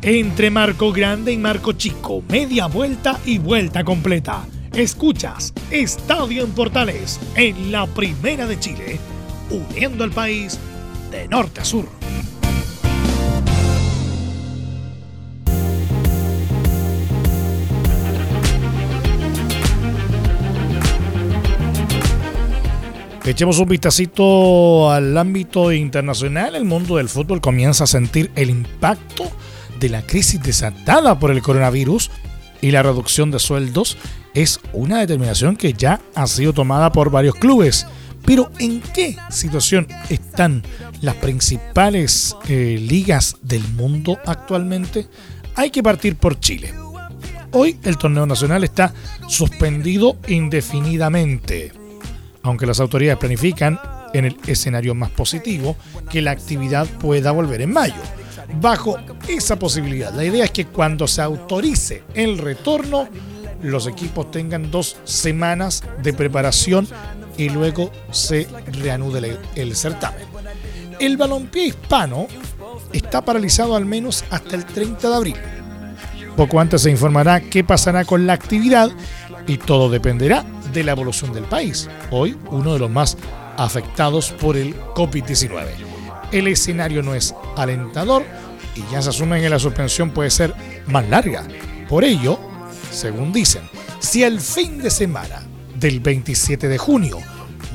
Entre 0.03 0.51
Marco 0.51 0.93
Grande 0.93 1.31
y 1.31 1.37
Marco 1.37 1.73
Chico, 1.73 2.23
media 2.29 2.67
vuelta 2.67 3.19
y 3.25 3.39
vuelta 3.39 3.83
completa. 3.83 4.45
Escuchas 4.73 5.53
Estadio 5.71 6.43
en 6.43 6.51
Portales 6.51 7.19
en 7.35 7.71
la 7.71 7.87
primera 7.87 8.45
de 8.45 8.59
Chile, 8.59 8.99
uniendo 9.49 10.03
al 10.03 10.11
país 10.11 10.59
de 11.11 11.27
norte 11.27 11.61
a 11.61 11.65
sur. 11.65 11.98
Echemos 23.29 23.59
un 23.59 23.69
vistacito 23.69 24.89
al 24.89 25.15
ámbito 25.15 25.71
internacional. 25.71 26.55
El 26.55 26.65
mundo 26.65 26.97
del 26.97 27.09
fútbol 27.09 27.41
comienza 27.41 27.83
a 27.83 27.87
sentir 27.87 28.31
el 28.35 28.49
impacto 28.49 29.31
de 29.79 29.87
la 29.87 30.01
crisis 30.01 30.41
desatada 30.41 31.19
por 31.19 31.29
el 31.29 31.43
coronavirus 31.43 32.09
y 32.59 32.71
la 32.71 32.81
reducción 32.81 33.29
de 33.29 33.37
sueldos 33.37 33.97
es 34.33 34.59
una 34.73 34.99
determinación 34.99 35.57
que 35.57 35.73
ya 35.73 36.01
ha 36.15 36.25
sido 36.25 36.53
tomada 36.53 36.91
por 36.91 37.11
varios 37.11 37.35
clubes. 37.35 37.85
Pero 38.25 38.51
¿en 38.57 38.81
qué 38.81 39.15
situación 39.29 39.87
están 40.09 40.63
las 41.01 41.13
principales 41.13 42.35
eh, 42.47 42.79
ligas 42.81 43.37
del 43.43 43.63
mundo 43.75 44.17
actualmente? 44.25 45.05
Hay 45.53 45.69
que 45.69 45.83
partir 45.83 46.15
por 46.15 46.39
Chile. 46.39 46.73
Hoy 47.51 47.77
el 47.83 47.99
torneo 47.99 48.25
nacional 48.25 48.63
está 48.63 48.91
suspendido 49.27 50.17
indefinidamente, 50.27 51.73
aunque 52.43 52.65
las 52.65 52.79
autoridades 52.79 53.19
planifican 53.19 53.79
en 54.13 54.25
el 54.25 54.37
escenario 54.47 54.95
más 54.95 55.11
positivo 55.11 55.75
que 56.09 56.21
la 56.21 56.31
actividad 56.31 56.87
pueda 56.87 57.31
volver 57.31 57.61
en 57.61 57.73
mayo 57.73 58.01
bajo 58.59 58.97
esa 59.27 59.57
posibilidad. 59.57 60.13
La 60.13 60.25
idea 60.25 60.45
es 60.45 60.51
que 60.51 60.65
cuando 60.65 61.07
se 61.07 61.21
autorice 61.21 62.03
el 62.13 62.37
retorno, 62.37 63.07
los 63.61 63.87
equipos 63.87 64.31
tengan 64.31 64.71
dos 64.71 64.97
semanas 65.03 65.83
de 66.01 66.13
preparación 66.13 66.87
y 67.37 67.49
luego 67.49 67.91
se 68.11 68.47
reanude 68.81 69.37
el, 69.55 69.75
certamen. 69.75 70.27
El 70.99 71.17
balompié 71.17 71.67
hispano 71.67 72.27
está 72.91 73.23
paralizado 73.23 73.75
al 73.75 73.85
menos 73.85 74.23
hasta 74.29 74.55
el 74.55 74.65
30 74.65 75.09
de 75.09 75.15
abril. 75.15 75.35
Poco 76.35 76.59
antes 76.59 76.81
se 76.81 76.91
informará 76.91 77.41
qué 77.41 77.63
pasará 77.63 78.05
con 78.05 78.25
la 78.25 78.33
actividad 78.33 78.89
y 79.47 79.57
todo 79.57 79.89
dependerá 79.89 80.45
de 80.73 80.83
la 80.83 80.91
evolución 80.91 81.33
del 81.33 81.45
país, 81.45 81.89
hoy 82.11 82.37
uno 82.51 82.73
de 82.73 82.79
los 82.79 82.89
más 82.89 83.17
afectados 83.57 84.31
por 84.31 84.55
el 84.55 84.75
COVID-19 84.93 85.89
el 86.31 86.47
escenario 86.47 87.01
no 87.03 87.15
es 87.15 87.33
alentador 87.55 88.23
y 88.75 88.91
ya 88.91 89.01
se 89.01 89.09
asume 89.09 89.41
que 89.41 89.49
la 89.49 89.59
suspensión 89.59 90.11
puede 90.11 90.29
ser 90.29 90.53
más 90.87 91.07
larga. 91.09 91.47
Por 91.87 92.03
ello, 92.03 92.39
según 92.91 93.33
dicen, 93.33 93.63
si 93.99 94.23
el 94.23 94.39
fin 94.39 94.79
de 94.79 94.91
semana 94.91 95.43
del 95.75 95.99
27 95.99 96.67
de 96.67 96.77
junio 96.77 97.17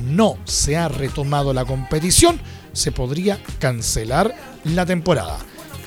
no 0.04 0.36
se 0.44 0.76
ha 0.76 0.88
retomado 0.88 1.52
la 1.52 1.64
competición, 1.64 2.38
se 2.72 2.92
podría 2.92 3.38
cancelar 3.58 4.34
la 4.64 4.86
temporada. 4.86 5.38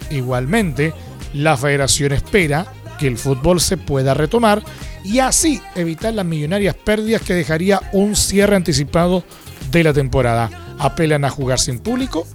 Igualmente, 0.10 0.94
la 1.38 1.56
federación 1.56 2.14
espera 2.14 2.66
que 2.98 3.08
el 3.08 3.18
fútbol 3.18 3.62
se 3.62 3.78
pueda 3.78 4.14
retomar 4.14 4.64
y 5.04 5.20
así 5.20 5.62
evitar 5.76 6.14
las 6.14 6.26
millonarias 6.26 6.76
pérdidas 6.76 7.22
que 7.22 7.34
dejaría 7.34 7.80
un 7.94 8.16
cierre 8.16 8.56
anticipado 8.56 9.24
de 9.72 9.84
la 9.84 9.94
temporada. 9.94 10.50
Apelan 10.80 11.26
a 11.26 11.30
jugar 11.30 11.60
sin 11.60 11.80
público 11.80 12.28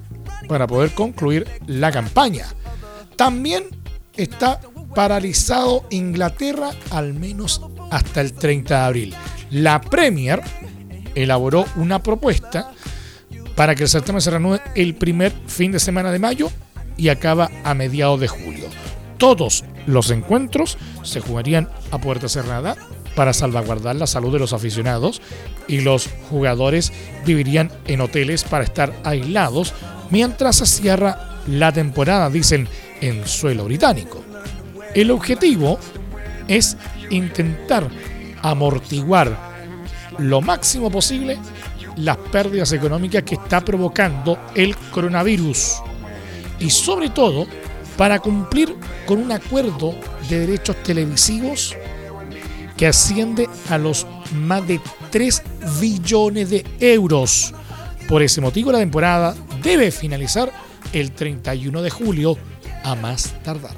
para 0.49 0.67
poder 0.67 0.93
concluir 0.93 1.47
la 1.67 1.91
campaña. 1.91 2.47
También 3.17 3.65
está 4.17 4.61
paralizado 4.95 5.85
Inglaterra 5.91 6.71
al 6.91 7.15
menos 7.15 7.61
hasta 7.91 8.21
el 8.21 8.33
30 8.33 8.75
de 8.75 8.85
abril. 8.85 9.15
La 9.51 9.81
Premier 9.81 10.43
elaboró 11.15 11.67
una 11.77 12.03
propuesta 12.03 12.73
para 13.57 13.75
que 13.75 13.83
el 13.83 13.89
certamen 13.89 14.23
se 14.23 14.31
reanude 14.31 14.61
el 14.75 14.95
primer 14.95 15.33
fin 15.47 15.73
de 15.73 15.81
semana 15.81 16.11
de 16.13 16.19
mayo 16.19 16.51
y 16.97 17.09
acaba 17.09 17.51
a 17.65 17.75
mediados 17.75 18.21
de 18.21 18.29
julio. 18.29 18.62
Todos 19.23 19.63
los 19.87 20.11
encuentros 20.11 20.77
se 21.05 21.21
jugarían 21.21 21.69
a 21.93 21.99
puerta 21.99 22.29
cerrada 22.29 22.75
para 23.15 23.33
salvaguardar 23.33 23.95
la 23.95 24.09
salud 24.09 24.33
de 24.33 24.41
los 24.41 24.53
aficionados 24.53 25.23
y 25.69 25.83
los 25.83 26.09
jugadores 26.29 26.93
vivirían 27.25 27.71
en 27.87 28.01
hoteles 28.01 28.43
para 28.43 28.65
estar 28.65 28.93
aislados 29.05 29.75
mientras 30.11 30.57
se 30.57 30.67
cierra 30.67 31.39
la 31.47 31.71
temporada, 31.71 32.31
dicen 32.31 32.67
en 33.01 33.25
suelo 33.25 33.67
británico. 33.67 34.25
El 34.93 35.13
objetivo 35.13 35.79
es 36.49 36.77
intentar 37.09 37.89
amortiguar 38.43 39.39
lo 40.19 40.41
máximo 40.41 40.91
posible 40.91 41.39
las 41.95 42.17
pérdidas 42.17 42.73
económicas 42.73 43.23
que 43.23 43.37
está 43.37 43.61
provocando 43.61 44.37
el 44.57 44.77
coronavirus 44.91 45.75
y 46.59 46.71
sobre 46.71 47.11
todo 47.11 47.47
para 47.97 48.21
cumplir 48.21 48.75
con 49.07 49.19
un 49.19 49.33
acuerdo 49.33 49.95
de 50.29 50.41
derechos 50.41 50.83
televisivos 50.83 51.77
que 52.77 52.87
asciende 52.87 53.49
a 53.69 53.79
los 53.79 54.07
más 54.35 54.67
de 54.67 54.81
3 55.11 55.43
billones 55.81 56.51
de 56.51 56.65
euros. 56.81 57.55
Por 58.09 58.23
ese 58.23 58.41
motivo 58.41 58.73
la 58.73 58.79
temporada 58.79 59.35
debe 59.63 59.91
finalizar 59.91 60.53
el 60.93 61.13
31 61.13 61.83
de 61.83 61.91
julio 61.91 62.37
a 62.83 62.95
más 62.95 63.35
tardar. 63.43 63.77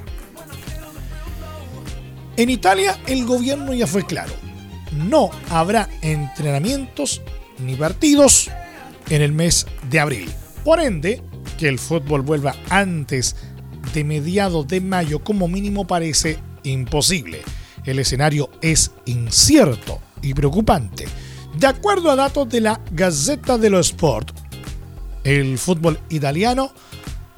En 2.36 2.50
Italia 2.50 2.98
el 3.06 3.24
gobierno 3.24 3.74
ya 3.74 3.86
fue 3.86 4.04
claro, 4.04 4.32
no 4.92 5.30
habrá 5.50 5.88
entrenamientos 6.02 7.22
ni 7.58 7.76
partidos 7.76 8.50
en 9.10 9.22
el 9.22 9.32
mes 9.32 9.66
de 9.90 10.00
abril. 10.00 10.32
Por 10.64 10.80
ende, 10.80 11.22
que 11.58 11.68
el 11.68 11.78
fútbol 11.78 12.22
vuelva 12.22 12.56
antes 12.70 13.36
de 13.94 14.04
mediados 14.04 14.66
de 14.68 14.80
mayo 14.80 15.20
como 15.20 15.48
mínimo 15.48 15.86
parece 15.86 16.38
imposible. 16.64 17.42
El 17.84 17.98
escenario 17.98 18.50
es 18.60 18.90
incierto 19.06 20.00
y 20.20 20.34
preocupante. 20.34 21.06
De 21.58 21.66
acuerdo 21.66 22.10
a 22.10 22.16
datos 22.16 22.48
de 22.48 22.60
la 22.60 22.80
Gazzetta 22.90 23.56
dello 23.56 23.78
Sport, 23.78 24.32
el 25.22 25.56
fútbol 25.58 25.98
italiano 26.10 26.72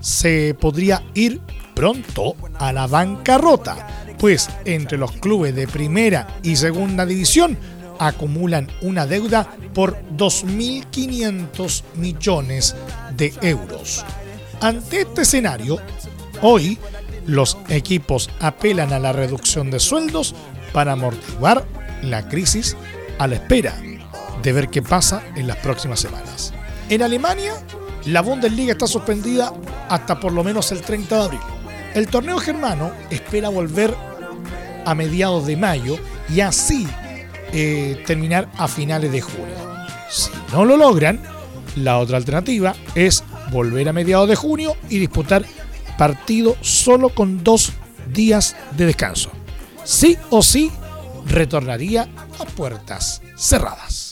se 0.01 0.57
podría 0.59 1.03
ir 1.15 1.41
pronto 1.75 2.35
a 2.59 2.73
la 2.73 2.87
bancarrota, 2.87 4.07
pues 4.19 4.49
entre 4.65 4.97
los 4.97 5.13
clubes 5.13 5.55
de 5.55 5.69
primera 5.69 6.39
y 6.43 6.57
segunda 6.57 7.05
división 7.05 7.59
acumulan 7.99 8.69
una 8.81 9.07
deuda 9.07 9.57
por 9.75 9.99
2.500 10.17 11.83
millones 11.97 12.75
de 13.17 13.35
euros. 13.43 14.05
Ante 14.61 15.03
este 15.03 15.23
escenario, 15.23 15.79
hoy 16.43 16.79
los 17.27 17.59
equipos 17.69 18.31
apelan 18.41 18.93
a 18.93 18.99
la 18.99 19.13
reducción 19.13 19.71
de 19.71 19.81
sueldos 19.81 20.35
para 20.73 20.93
amortiguar 20.93 21.65
la 22.03 22.29
crisis 22.29 22.77
a 23.19 23.27
la 23.27 23.37
espera 23.37 23.77
de 24.43 24.53
ver 24.53 24.69
qué 24.69 24.83
pasa 24.83 25.23
en 25.35 25.47
las 25.47 25.57
próximas 25.57 26.01
semanas. 26.01 26.53
En 26.89 27.03
Alemania, 27.03 27.55
la 28.05 28.21
Bundesliga 28.21 28.73
está 28.73 28.87
suspendida 28.87 29.53
hasta 29.89 30.21
por 30.21 30.33
lo 30.33 30.45
menos 30.45 30.71
el 30.71 30.83
30 30.83 31.17
de 31.17 31.25
abril. 31.25 31.41
El 31.95 32.07
torneo 32.09 32.39
germano 32.39 32.93
espera 33.11 33.49
volver 33.49 33.95
a 34.85 34.95
mediados 34.95 35.47
de 35.47 35.57
mayo 35.57 35.99
y 36.29 36.41
así 36.41 36.87
eh, 37.53 38.03
terminar 38.07 38.49
a 38.59 38.69
finales 38.69 39.11
de 39.11 39.21
junio. 39.21 39.57
Si 40.09 40.31
no 40.53 40.65
lo 40.65 40.77
logran, 40.77 41.21
la 41.75 41.99
otra 41.99 42.17
alternativa 42.17 42.75
es 42.95 43.25
volver 43.51 43.89
a 43.89 43.93
mediados 43.93 44.29
de 44.29 44.37
junio 44.37 44.77
y 44.89 44.99
disputar 44.99 45.45
partido 45.97 46.57
solo 46.61 47.11
con 47.11 47.43
dos 47.43 47.73
días 48.13 48.57
de 48.77 48.87
descanso. 48.87 49.31
Sí 49.85 50.17
o 50.31 50.43
sí, 50.43 50.71
retornaría 51.27 52.09
a 52.39 52.45
puertas 52.45 53.23
cerradas. 53.37 54.06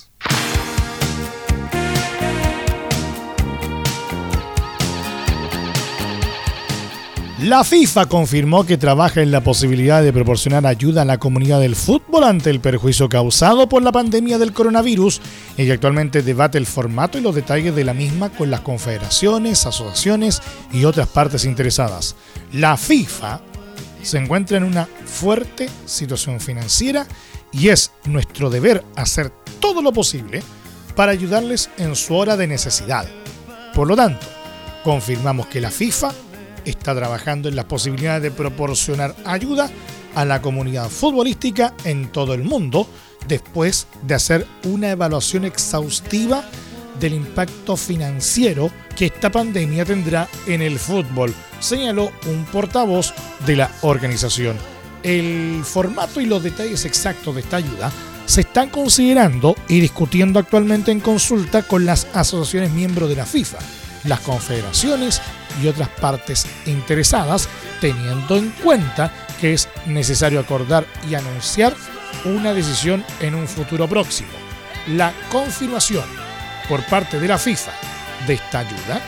La 7.45 7.63
FIFA 7.63 8.07
confirmó 8.07 8.65
que 8.65 8.79
trabaja 8.79 9.21
en 9.21 9.31
la 9.31 9.43
posibilidad 9.43 10.03
de 10.03 10.15
proporcionar 10.15 10.67
ayuda 10.67 11.03
a 11.03 11.05
la 11.05 11.19
comunidad 11.19 11.61
del 11.61 11.77
fútbol 11.77 12.25
ante 12.25 12.49
el 12.49 12.59
perjuicio 12.59 13.11
causado 13.11 13.69
por 13.69 13.83
la 13.83 13.93
pandemia 13.93 14.39
del 14.39 14.55
coronavirus 14.55 15.21
y 15.59 15.71
actualmente 15.71 16.23
debate 16.23 16.57
el 16.57 16.65
formato 16.65 17.19
y 17.19 17.21
los 17.21 17.35
detalles 17.35 17.77
de 17.77 17.85
la 17.85 17.93
misma 17.93 18.31
con 18.31 18.51
las 18.51 18.61
confederaciones, 18.61 19.67
asociaciones 19.67 20.41
y 20.73 20.87
otras 20.87 21.07
partes 21.07 21.45
interesadas. 21.45 22.17
La 22.55 22.79
FIFA 22.79 23.43
se 24.03 24.17
encuentra 24.17 24.57
en 24.57 24.65
una 24.65 24.89
fuerte 25.05 25.69
situación 25.85 26.41
financiera 26.41 27.07
y 27.53 27.69
es 27.69 27.93
nuestro 28.07 28.49
deber 28.49 28.83
hacer 28.97 29.31
todo 29.61 29.83
lo 29.83 29.93
posible 29.93 30.43
para 30.97 31.13
ayudarles 31.13 31.69
en 31.77 31.95
su 31.95 32.15
hora 32.15 32.39
de 32.39 32.47
necesidad. 32.47 33.07
Por 33.75 33.87
lo 33.87 33.97
tanto, 33.97 34.27
confirmamos 34.83 35.49
que 35.49 35.61
la 35.61 35.71
FIFA 35.71 36.11
está 36.65 36.95
trabajando 36.95 37.49
en 37.49 37.57
las 37.57 37.65
posibilidades 37.67 38.23
de 38.23 38.31
proporcionar 38.31 39.15
ayuda 39.25 39.71
a 40.15 40.25
la 40.25 40.41
comunidad 40.41 40.89
futbolística 40.89 41.75
en 41.85 42.09
todo 42.09 42.35
el 42.35 42.45
mundo 42.45 42.87
después 43.27 43.87
de 44.03 44.15
hacer 44.15 44.47
una 44.65 44.91
evaluación 44.91 45.45
exhaustiva 45.45 46.45
del 47.01 47.15
impacto 47.15 47.77
financiero 47.77 48.71
que 48.97 49.07
esta 49.07 49.31
pandemia 49.31 49.85
tendrá 49.85 50.29
en 50.47 50.63
el 50.63 50.79
fútbol, 50.79 51.35
señaló 51.61 52.13
un 52.27 52.45
portavoz 52.45 53.13
de 53.47 53.57
la 53.57 53.71
organización. 53.83 54.57
El 55.03 55.63
formato 55.65 56.21
y 56.21 56.27
los 56.27 56.43
detalles 56.43 56.85
exactos 56.85 57.35
de 57.35 57.41
esta 57.41 57.57
ayuda 57.57 57.91
se 58.27 58.43
están 58.43 58.71
considerando 58.71 59.55
y 59.69 59.81
discutiendo 59.81 60.39
actualmente 60.39 60.93
en 60.93 61.01
consulta 61.01 61.63
con 61.63 61.85
las 61.85 62.07
asociaciones 62.15 62.71
miembros 62.71 63.09
de 63.09 63.17
la 63.17 63.27
FIFA, 63.27 63.59
las 64.05 64.21
confederaciones 64.21 65.21
y 65.63 65.69
otras 65.69 65.89
partes 65.89 66.47
interesadas, 66.67 67.49
teniendo 67.81 68.37
en 68.37 68.51
cuenta 68.63 69.13
que 69.41 69.55
es 69.55 69.69
necesario 69.87 70.41
acordar 70.41 70.87
y 71.09 71.15
anunciar 71.15 71.75
una 72.25 72.55
decisión 72.55 73.05
en 73.21 73.35
un 73.35 73.49
futuro 73.49 73.89
próximo. 73.89 74.31
La 74.89 75.13
confirmación 75.31 76.05
por 76.69 76.85
parte 76.87 77.21
de 77.21 77.29
la 77.29 77.39
FIFA 77.39 77.73
de 78.27 78.35
esta 78.35 78.61
ayuda, 78.61 79.01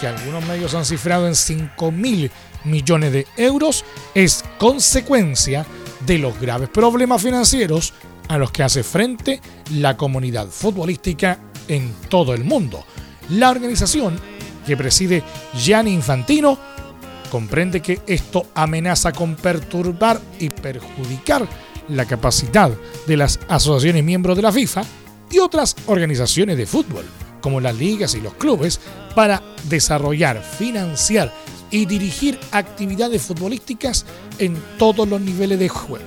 que 0.00 0.06
algunos 0.06 0.44
medios 0.46 0.74
han 0.74 0.84
cifrado 0.84 1.26
en 1.26 1.34
5 1.34 1.90
mil 1.92 2.30
millones 2.64 3.12
de 3.12 3.26
euros, 3.36 3.84
es 4.14 4.44
consecuencia 4.58 5.66
de 6.06 6.18
los 6.18 6.38
graves 6.40 6.68
problemas 6.68 7.22
financieros 7.22 7.92
a 8.28 8.38
los 8.38 8.52
que 8.52 8.62
hace 8.62 8.82
frente 8.82 9.40
la 9.74 9.96
comunidad 9.96 10.46
futbolística 10.48 11.38
en 11.68 11.92
todo 12.08 12.32
el 12.32 12.44
mundo. 12.44 12.84
La 13.28 13.50
organización 13.50 14.20
que 14.70 14.76
preside 14.76 15.24
Gianni 15.52 15.92
Infantino 15.92 16.56
comprende 17.28 17.82
que 17.82 18.02
esto 18.06 18.46
amenaza 18.54 19.10
con 19.10 19.34
perturbar 19.34 20.20
y 20.38 20.48
perjudicar 20.48 21.44
la 21.88 22.04
capacidad 22.04 22.70
de 23.04 23.16
las 23.16 23.40
asociaciones 23.48 24.04
miembros 24.04 24.36
de 24.36 24.42
la 24.42 24.52
FIFA 24.52 24.84
y 25.28 25.40
otras 25.40 25.74
organizaciones 25.86 26.56
de 26.56 26.66
fútbol, 26.66 27.04
como 27.40 27.60
las 27.60 27.74
ligas 27.74 28.14
y 28.14 28.20
los 28.20 28.34
clubes, 28.34 28.78
para 29.16 29.42
desarrollar, 29.64 30.40
financiar 30.40 31.34
y 31.72 31.86
dirigir 31.86 32.38
actividades 32.52 33.22
futbolísticas 33.22 34.06
en 34.38 34.56
todos 34.78 35.08
los 35.08 35.20
niveles 35.20 35.58
de 35.58 35.68
juego. 35.68 36.04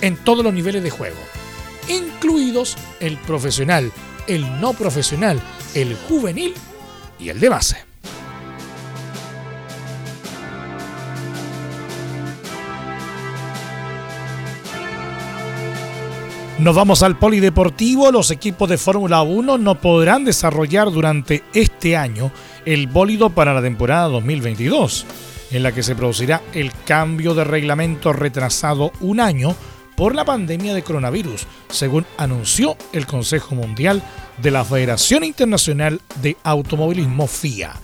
En 0.00 0.16
todos 0.16 0.42
los 0.42 0.52
niveles 0.52 0.82
de 0.82 0.90
juego, 0.90 1.16
incluidos 1.88 2.76
el 2.98 3.16
profesional, 3.18 3.92
el 4.26 4.60
no 4.60 4.72
profesional, 4.72 5.40
el 5.74 5.94
juvenil 6.08 6.52
y 7.18 7.28
el 7.28 7.40
de 7.40 7.48
base. 7.48 7.76
Nos 16.58 16.74
vamos 16.74 17.02
al 17.02 17.18
polideportivo. 17.18 18.10
Los 18.10 18.30
equipos 18.30 18.68
de 18.70 18.78
Fórmula 18.78 19.20
1 19.20 19.58
no 19.58 19.74
podrán 19.74 20.24
desarrollar 20.24 20.90
durante 20.90 21.44
este 21.52 21.98
año 21.98 22.32
el 22.64 22.86
bólido 22.86 23.28
para 23.28 23.52
la 23.52 23.60
temporada 23.60 24.08
2022, 24.08 25.04
en 25.50 25.62
la 25.62 25.72
que 25.72 25.82
se 25.82 25.94
producirá 25.94 26.40
el 26.54 26.72
cambio 26.86 27.34
de 27.34 27.44
reglamento 27.44 28.14
retrasado 28.14 28.90
un 29.00 29.20
año 29.20 29.54
por 29.96 30.14
la 30.14 30.24
pandemia 30.24 30.74
de 30.74 30.82
coronavirus, 30.82 31.46
según 31.68 32.06
anunció 32.18 32.76
el 32.92 33.06
Consejo 33.06 33.54
Mundial 33.54 34.02
de 34.42 34.50
la 34.50 34.64
Federación 34.64 35.24
Internacional 35.24 36.00
de 36.22 36.36
Automovilismo 36.44 37.26
FIA. 37.26 37.74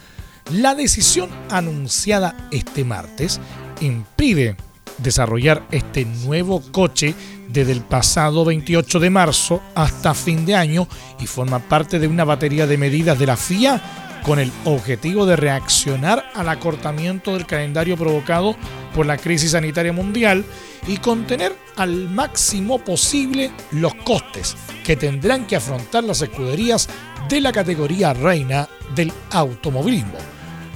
La 0.53 0.75
decisión 0.75 1.31
anunciada 1.51 2.37
este 2.51 2.85
martes 2.85 3.41
impide 3.81 4.57
desarrollar 4.99 5.67
este 5.71 6.05
nuevo 6.05 6.61
coche 6.73 7.15
desde 7.49 7.73
el 7.73 7.81
pasado 7.81 8.45
28 8.45 9.01
de 9.01 9.11
marzo 9.11 9.63
hasta 9.75 10.15
fin 10.15 10.45
de 10.45 10.55
año 10.55 10.89
y 11.21 11.27
forma 11.27 11.59
parte 11.59 11.99
de 11.99 12.09
una 12.09 12.25
batería 12.25 12.67
de 12.67 12.79
medidas 12.79 13.19
de 13.19 13.27
la 13.27 13.37
FIA 13.37 13.81
con 14.23 14.39
el 14.39 14.53
objetivo 14.65 15.27
de 15.27 15.37
reaccionar 15.37 16.31
al 16.35 16.49
acortamiento 16.49 17.33
del 17.33 17.47
calendario 17.47 17.97
provocado 17.97 18.57
por 18.95 19.07
la 19.07 19.17
crisis 19.17 19.53
sanitaria 19.53 19.93
mundial 19.93 20.45
y 20.87 20.99
contener 20.99 21.57
al 21.77 22.09
máximo 22.09 22.79
posible 22.79 23.51
los 23.71 23.95
costes 23.95 24.57
que 24.85 24.97
tendrán 24.97 25.47
que 25.47 25.57
afrontar 25.57 26.05
las 26.05 26.23
escuderías 26.23 26.89
de 27.29 27.41
la 27.41 27.53
categoría 27.53 28.13
reina 28.13 28.69
del 28.95 29.13
automovilismo. 29.31 30.19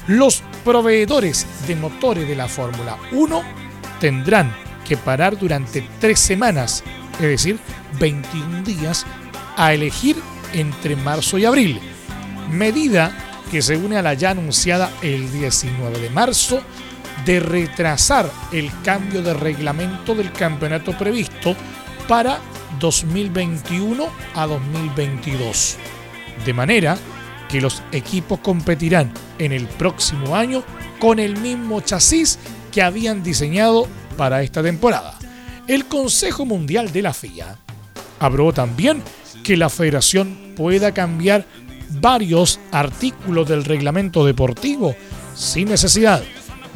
Los 0.06 0.42
proveedores 0.64 1.46
de 1.66 1.76
motores 1.76 2.28
de 2.28 2.36
la 2.36 2.48
Fórmula 2.48 2.96
1 3.12 3.42
tendrán 4.00 4.54
que 4.86 4.96
parar 4.96 5.36
durante 5.36 5.86
tres 6.00 6.20
semanas, 6.20 6.84
es 7.14 7.28
decir, 7.28 7.58
21 7.98 8.62
días, 8.62 9.04
a 9.56 9.74
elegir 9.74 10.16
entre 10.52 10.94
marzo 10.94 11.38
y 11.38 11.44
abril, 11.44 11.80
medida 12.50 13.25
que 13.50 13.62
se 13.62 13.76
une 13.76 13.96
a 13.96 14.02
la 14.02 14.14
ya 14.14 14.30
anunciada 14.30 14.90
el 15.02 15.30
19 15.32 15.98
de 15.98 16.10
marzo 16.10 16.60
de 17.24 17.40
retrasar 17.40 18.30
el 18.52 18.70
cambio 18.82 19.22
de 19.22 19.34
reglamento 19.34 20.14
del 20.14 20.32
campeonato 20.32 20.96
previsto 20.96 21.56
para 22.08 22.38
2021 22.78 24.08
a 24.34 24.46
2022. 24.46 25.76
De 26.44 26.52
manera 26.52 26.96
que 27.48 27.60
los 27.60 27.82
equipos 27.92 28.40
competirán 28.40 29.12
en 29.38 29.52
el 29.52 29.66
próximo 29.66 30.36
año 30.36 30.62
con 30.98 31.18
el 31.18 31.36
mismo 31.38 31.80
chasis 31.80 32.38
que 32.72 32.82
habían 32.82 33.22
diseñado 33.22 33.86
para 34.16 34.42
esta 34.42 34.62
temporada. 34.62 35.18
El 35.66 35.86
Consejo 35.86 36.44
Mundial 36.44 36.92
de 36.92 37.02
la 37.02 37.12
FIA 37.12 37.58
aprobó 38.20 38.52
también 38.52 39.02
que 39.42 39.56
la 39.56 39.68
federación 39.68 40.54
pueda 40.56 40.92
cambiar 40.92 41.44
varios 41.88 42.60
artículos 42.72 43.48
del 43.48 43.64
reglamento 43.64 44.24
deportivo 44.24 44.94
sin 45.34 45.68
necesidad 45.68 46.22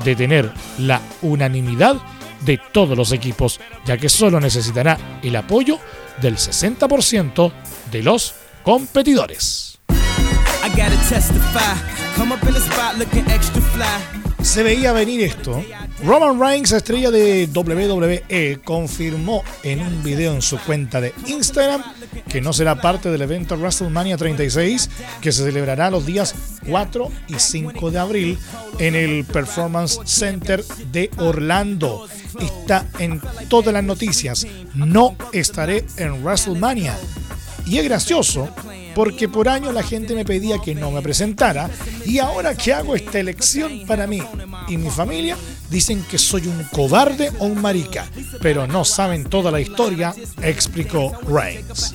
de 0.04 0.16
tener 0.16 0.52
la 0.78 1.00
unanimidad 1.22 1.96
de 2.44 2.58
todos 2.72 2.96
los 2.96 3.12
equipos, 3.12 3.60
ya 3.84 3.96
que 3.96 4.08
solo 4.08 4.40
necesitará 4.40 5.20
el 5.22 5.36
apoyo 5.36 5.78
del 6.20 6.36
60% 6.36 7.52
de 7.90 8.02
los 8.02 8.34
competidores. 8.62 9.78
Se 14.42 14.62
veía 14.62 14.92
venir 14.92 15.22
esto. 15.22 15.62
Roman 16.02 16.40
Reigns, 16.40 16.72
estrella 16.72 17.10
de 17.10 17.46
WWE, 17.54 18.60
confirmó 18.64 19.44
en 19.62 19.80
un 19.80 20.02
video 20.02 20.34
en 20.34 20.40
su 20.40 20.58
cuenta 20.58 20.98
de 21.00 21.12
Instagram 21.26 21.82
que 22.28 22.40
no 22.40 22.54
será 22.54 22.80
parte 22.80 23.10
del 23.10 23.20
evento 23.20 23.56
WrestleMania 23.56 24.16
36 24.16 24.88
que 25.20 25.30
se 25.30 25.44
celebrará 25.44 25.90
los 25.90 26.06
días 26.06 26.34
4 26.66 27.10
y 27.28 27.34
5 27.34 27.90
de 27.90 27.98
abril 27.98 28.38
en 28.78 28.94
el 28.94 29.24
Performance 29.26 30.00
Center 30.04 30.64
de 30.90 31.10
Orlando. 31.18 32.08
Está 32.40 32.86
en 32.98 33.20
todas 33.48 33.74
las 33.74 33.84
noticias. 33.84 34.46
No 34.74 35.16
estaré 35.32 35.84
en 35.98 36.24
WrestleMania. 36.24 36.96
Y 37.66 37.76
es 37.76 37.84
gracioso 37.84 38.48
porque 38.94 39.28
por 39.28 39.48
años 39.48 39.74
la 39.74 39.82
gente 39.82 40.14
me 40.14 40.24
pedía 40.24 40.58
que 40.58 40.74
no 40.74 40.90
me 40.90 41.02
presentara 41.02 41.70
y 42.04 42.18
ahora 42.18 42.54
que 42.54 42.72
hago 42.72 42.94
esta 42.94 43.18
elección 43.18 43.86
para 43.86 44.06
mí 44.06 44.22
y 44.68 44.76
mi 44.76 44.90
familia, 44.90 45.36
dicen 45.68 46.04
que 46.08 46.18
soy 46.18 46.46
un 46.46 46.64
cobarde 46.72 47.30
o 47.38 47.46
un 47.46 47.60
marica, 47.60 48.06
pero 48.40 48.66
no 48.66 48.84
saben 48.84 49.24
toda 49.24 49.50
la 49.50 49.60
historia, 49.60 50.14
explicó 50.42 51.12
Reigns. 51.28 51.92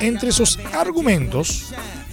Entre 0.00 0.32
sus 0.32 0.58
argumentos, 0.72 1.66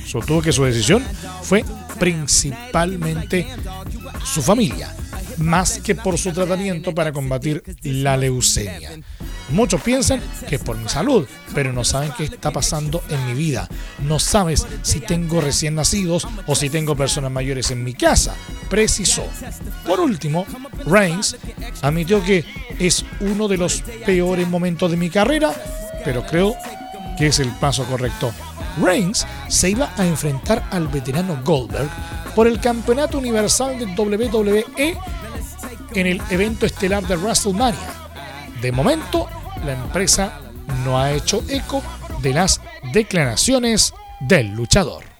sostuvo 0.05 0.41
que 0.41 0.51
su 0.51 0.63
decisión 0.63 1.03
fue 1.41 1.63
principalmente 1.99 3.47
su 4.25 4.41
familia, 4.41 4.93
más 5.38 5.79
que 5.79 5.95
por 5.95 6.17
su 6.17 6.31
tratamiento 6.31 6.93
para 6.93 7.12
combatir 7.12 7.63
la 7.83 8.17
leucemia. 8.17 8.91
Muchos 9.53 9.81
piensan 9.81 10.19
que 10.49 10.55
es 10.55 10.63
por 10.63 10.75
mi 10.77 10.89
salud, 10.89 11.27
pero 11.53 11.71
no 11.71 11.83
saben 11.83 12.11
qué 12.17 12.23
está 12.23 12.49
pasando 12.49 13.03
en 13.09 13.23
mi 13.27 13.33
vida. 13.35 13.69
No 13.99 14.17
sabes 14.17 14.65
si 14.81 14.99
tengo 14.99 15.41
recién 15.41 15.75
nacidos 15.75 16.27
o 16.47 16.55
si 16.55 16.71
tengo 16.71 16.95
personas 16.95 17.31
mayores 17.31 17.69
en 17.69 17.83
mi 17.83 17.93
casa, 17.93 18.35
precisó. 18.67 19.23
Por 19.85 19.99
último, 19.99 20.47
Reigns 20.87 21.37
admitió 21.83 22.23
que 22.23 22.43
es 22.79 23.05
uno 23.19 23.47
de 23.47 23.57
los 23.57 23.83
peores 24.05 24.47
momentos 24.47 24.89
de 24.89 24.97
mi 24.97 25.11
carrera, 25.11 25.53
pero 26.03 26.25
creo 26.25 26.55
que 27.19 27.27
es 27.27 27.37
el 27.37 27.51
paso 27.57 27.85
correcto. 27.85 28.33
Reigns 28.81 29.27
se 29.49 29.69
iba 29.69 29.93
a 29.97 30.05
enfrentar 30.07 30.67
al 30.71 30.87
veterano 30.87 31.39
Goldberg 31.45 31.91
por 32.33 32.47
el 32.47 32.59
campeonato 32.59 33.19
universal 33.19 33.77
de 33.77 33.85
WWE 33.85 34.65
en 35.93 36.07
el 36.07 36.19
evento 36.31 36.65
estelar 36.65 37.05
de 37.05 37.17
WrestleMania. 37.17 38.03
De 38.59 38.71
momento, 38.71 39.27
la 39.65 39.73
empresa 39.73 40.39
no 40.84 40.99
ha 40.99 41.12
hecho 41.12 41.43
eco 41.49 41.82
de 42.21 42.34
las 42.34 42.62
declaraciones 42.91 43.93
del 44.19 44.54
luchador. 44.54 45.13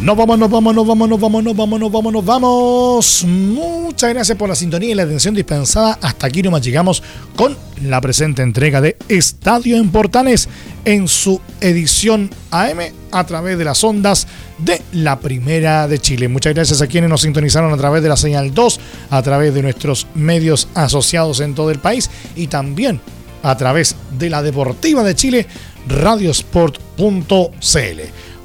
Nos 0.00 0.16
vamos, 0.16 0.38
nos 0.38 0.48
vamos, 0.48 0.74
nos 0.74 0.86
vamos, 0.86 1.08
nos 1.08 1.20
vamos, 1.20 1.44
nos 1.44 1.56
vamos, 1.56 1.80
nos 1.80 1.92
vamos, 1.92 2.12
nos 2.12 2.24
vamos. 2.24 3.24
Muchas 3.26 4.14
gracias 4.14 4.38
por 4.38 4.48
la 4.48 4.54
sintonía 4.54 4.90
y 4.90 4.94
la 4.94 5.02
atención 5.02 5.34
dispensada. 5.34 5.98
Hasta 6.00 6.28
aquí 6.28 6.42
nomás 6.42 6.62
llegamos 6.62 7.02
con 7.36 7.56
la 7.82 8.00
presente 8.00 8.42
entrega 8.42 8.80
de 8.80 8.96
Estadio 9.08 9.76
en 9.76 9.90
Portales 9.90 10.48
en 10.88 11.06
su 11.06 11.38
edición 11.60 12.30
AM 12.50 12.78
a 13.12 13.24
través 13.26 13.58
de 13.58 13.64
las 13.66 13.84
ondas 13.84 14.26
de 14.56 14.80
la 14.92 15.20
Primera 15.20 15.86
de 15.86 15.98
Chile. 15.98 16.28
Muchas 16.28 16.54
gracias 16.54 16.80
a 16.80 16.86
quienes 16.86 17.10
nos 17.10 17.20
sintonizaron 17.20 17.70
a 17.74 17.76
través 17.76 18.02
de 18.02 18.08
la 18.08 18.16
señal 18.16 18.54
2, 18.54 18.80
a 19.10 19.20
través 19.20 19.52
de 19.52 19.60
nuestros 19.60 20.06
medios 20.14 20.66
asociados 20.72 21.40
en 21.40 21.54
todo 21.54 21.70
el 21.70 21.78
país 21.78 22.08
y 22.36 22.46
también 22.46 23.02
a 23.42 23.54
través 23.58 23.96
de 24.18 24.30
la 24.30 24.42
Deportiva 24.42 25.02
de 25.02 25.14
Chile, 25.14 25.46
radiosport.cl 25.86 26.80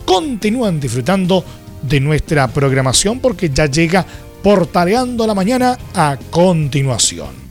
continúan 0.03 0.81
disfrutando 0.81 1.45
de 1.81 2.01
nuestra 2.01 2.49
programación 2.49 3.21
porque 3.21 3.51
ya 3.51 3.67
llega 3.67 4.05
Portaleando 4.43 5.25
la 5.25 5.33
Mañana 5.33 5.77
a 5.93 6.17
continuación. 6.29 7.42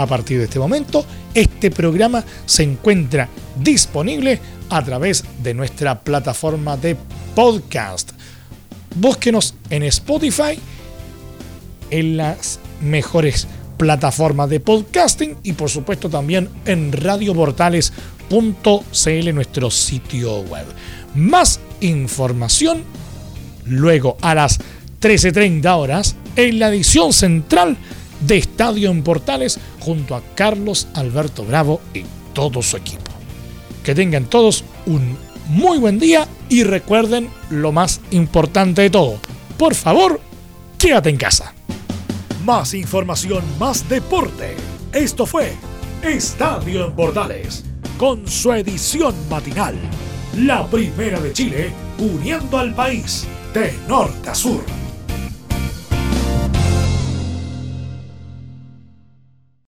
A 0.00 0.06
partir 0.06 0.38
de 0.38 0.44
este 0.44 0.58
momento, 0.58 1.04
este 1.34 1.70
programa 1.70 2.24
se 2.46 2.62
encuentra 2.62 3.28
disponible 3.62 4.40
a 4.70 4.82
través 4.82 5.22
de 5.42 5.52
nuestra 5.52 6.00
plataforma 6.00 6.78
de 6.78 6.96
podcast. 7.34 8.12
Búsquenos 8.94 9.56
en 9.68 9.82
Spotify, 9.82 10.58
en 11.90 12.16
las 12.16 12.60
mejores 12.80 13.46
plataformas 13.76 14.48
de 14.48 14.60
podcasting 14.60 15.36
y 15.42 15.52
por 15.52 15.68
supuesto 15.68 16.08
también 16.08 16.48
en 16.64 16.92
radioportales.cl, 16.92 19.34
nuestro 19.34 19.70
sitio 19.70 20.40
web. 20.44 20.64
Más 21.14 21.60
información 21.82 22.84
luego 23.66 24.16
a 24.22 24.34
las 24.34 24.60
13.30 25.02 25.76
horas 25.76 26.16
en 26.36 26.58
la 26.58 26.70
edición 26.70 27.12
central 27.12 27.76
de 28.20 28.38
Estadio 28.38 28.90
en 28.90 29.02
Portales 29.02 29.58
junto 29.80 30.14
a 30.14 30.22
Carlos 30.34 30.88
Alberto 30.94 31.44
Bravo 31.44 31.80
y 31.94 32.04
todo 32.32 32.62
su 32.62 32.76
equipo. 32.76 33.10
Que 33.84 33.94
tengan 33.94 34.26
todos 34.26 34.64
un 34.86 35.16
muy 35.48 35.78
buen 35.78 35.98
día 35.98 36.28
y 36.48 36.64
recuerden 36.64 37.28
lo 37.50 37.72
más 37.72 38.00
importante 38.10 38.82
de 38.82 38.90
todo. 38.90 39.18
Por 39.58 39.74
favor, 39.74 40.20
quédate 40.78 41.10
en 41.10 41.16
casa. 41.16 41.54
Más 42.44 42.74
información, 42.74 43.42
más 43.58 43.88
deporte. 43.88 44.56
Esto 44.92 45.26
fue 45.26 45.52
Estadio 46.02 46.86
en 46.86 46.92
Portales 46.94 47.64
con 47.98 48.26
su 48.26 48.52
edición 48.52 49.14
matinal 49.28 49.76
la 50.36 50.66
primera 50.66 51.20
de 51.20 51.32
Chile, 51.32 51.72
uniendo 51.98 52.58
al 52.58 52.74
país 52.74 53.26
de 53.52 53.74
norte 53.88 54.30
a 54.30 54.34
sur. 54.34 54.79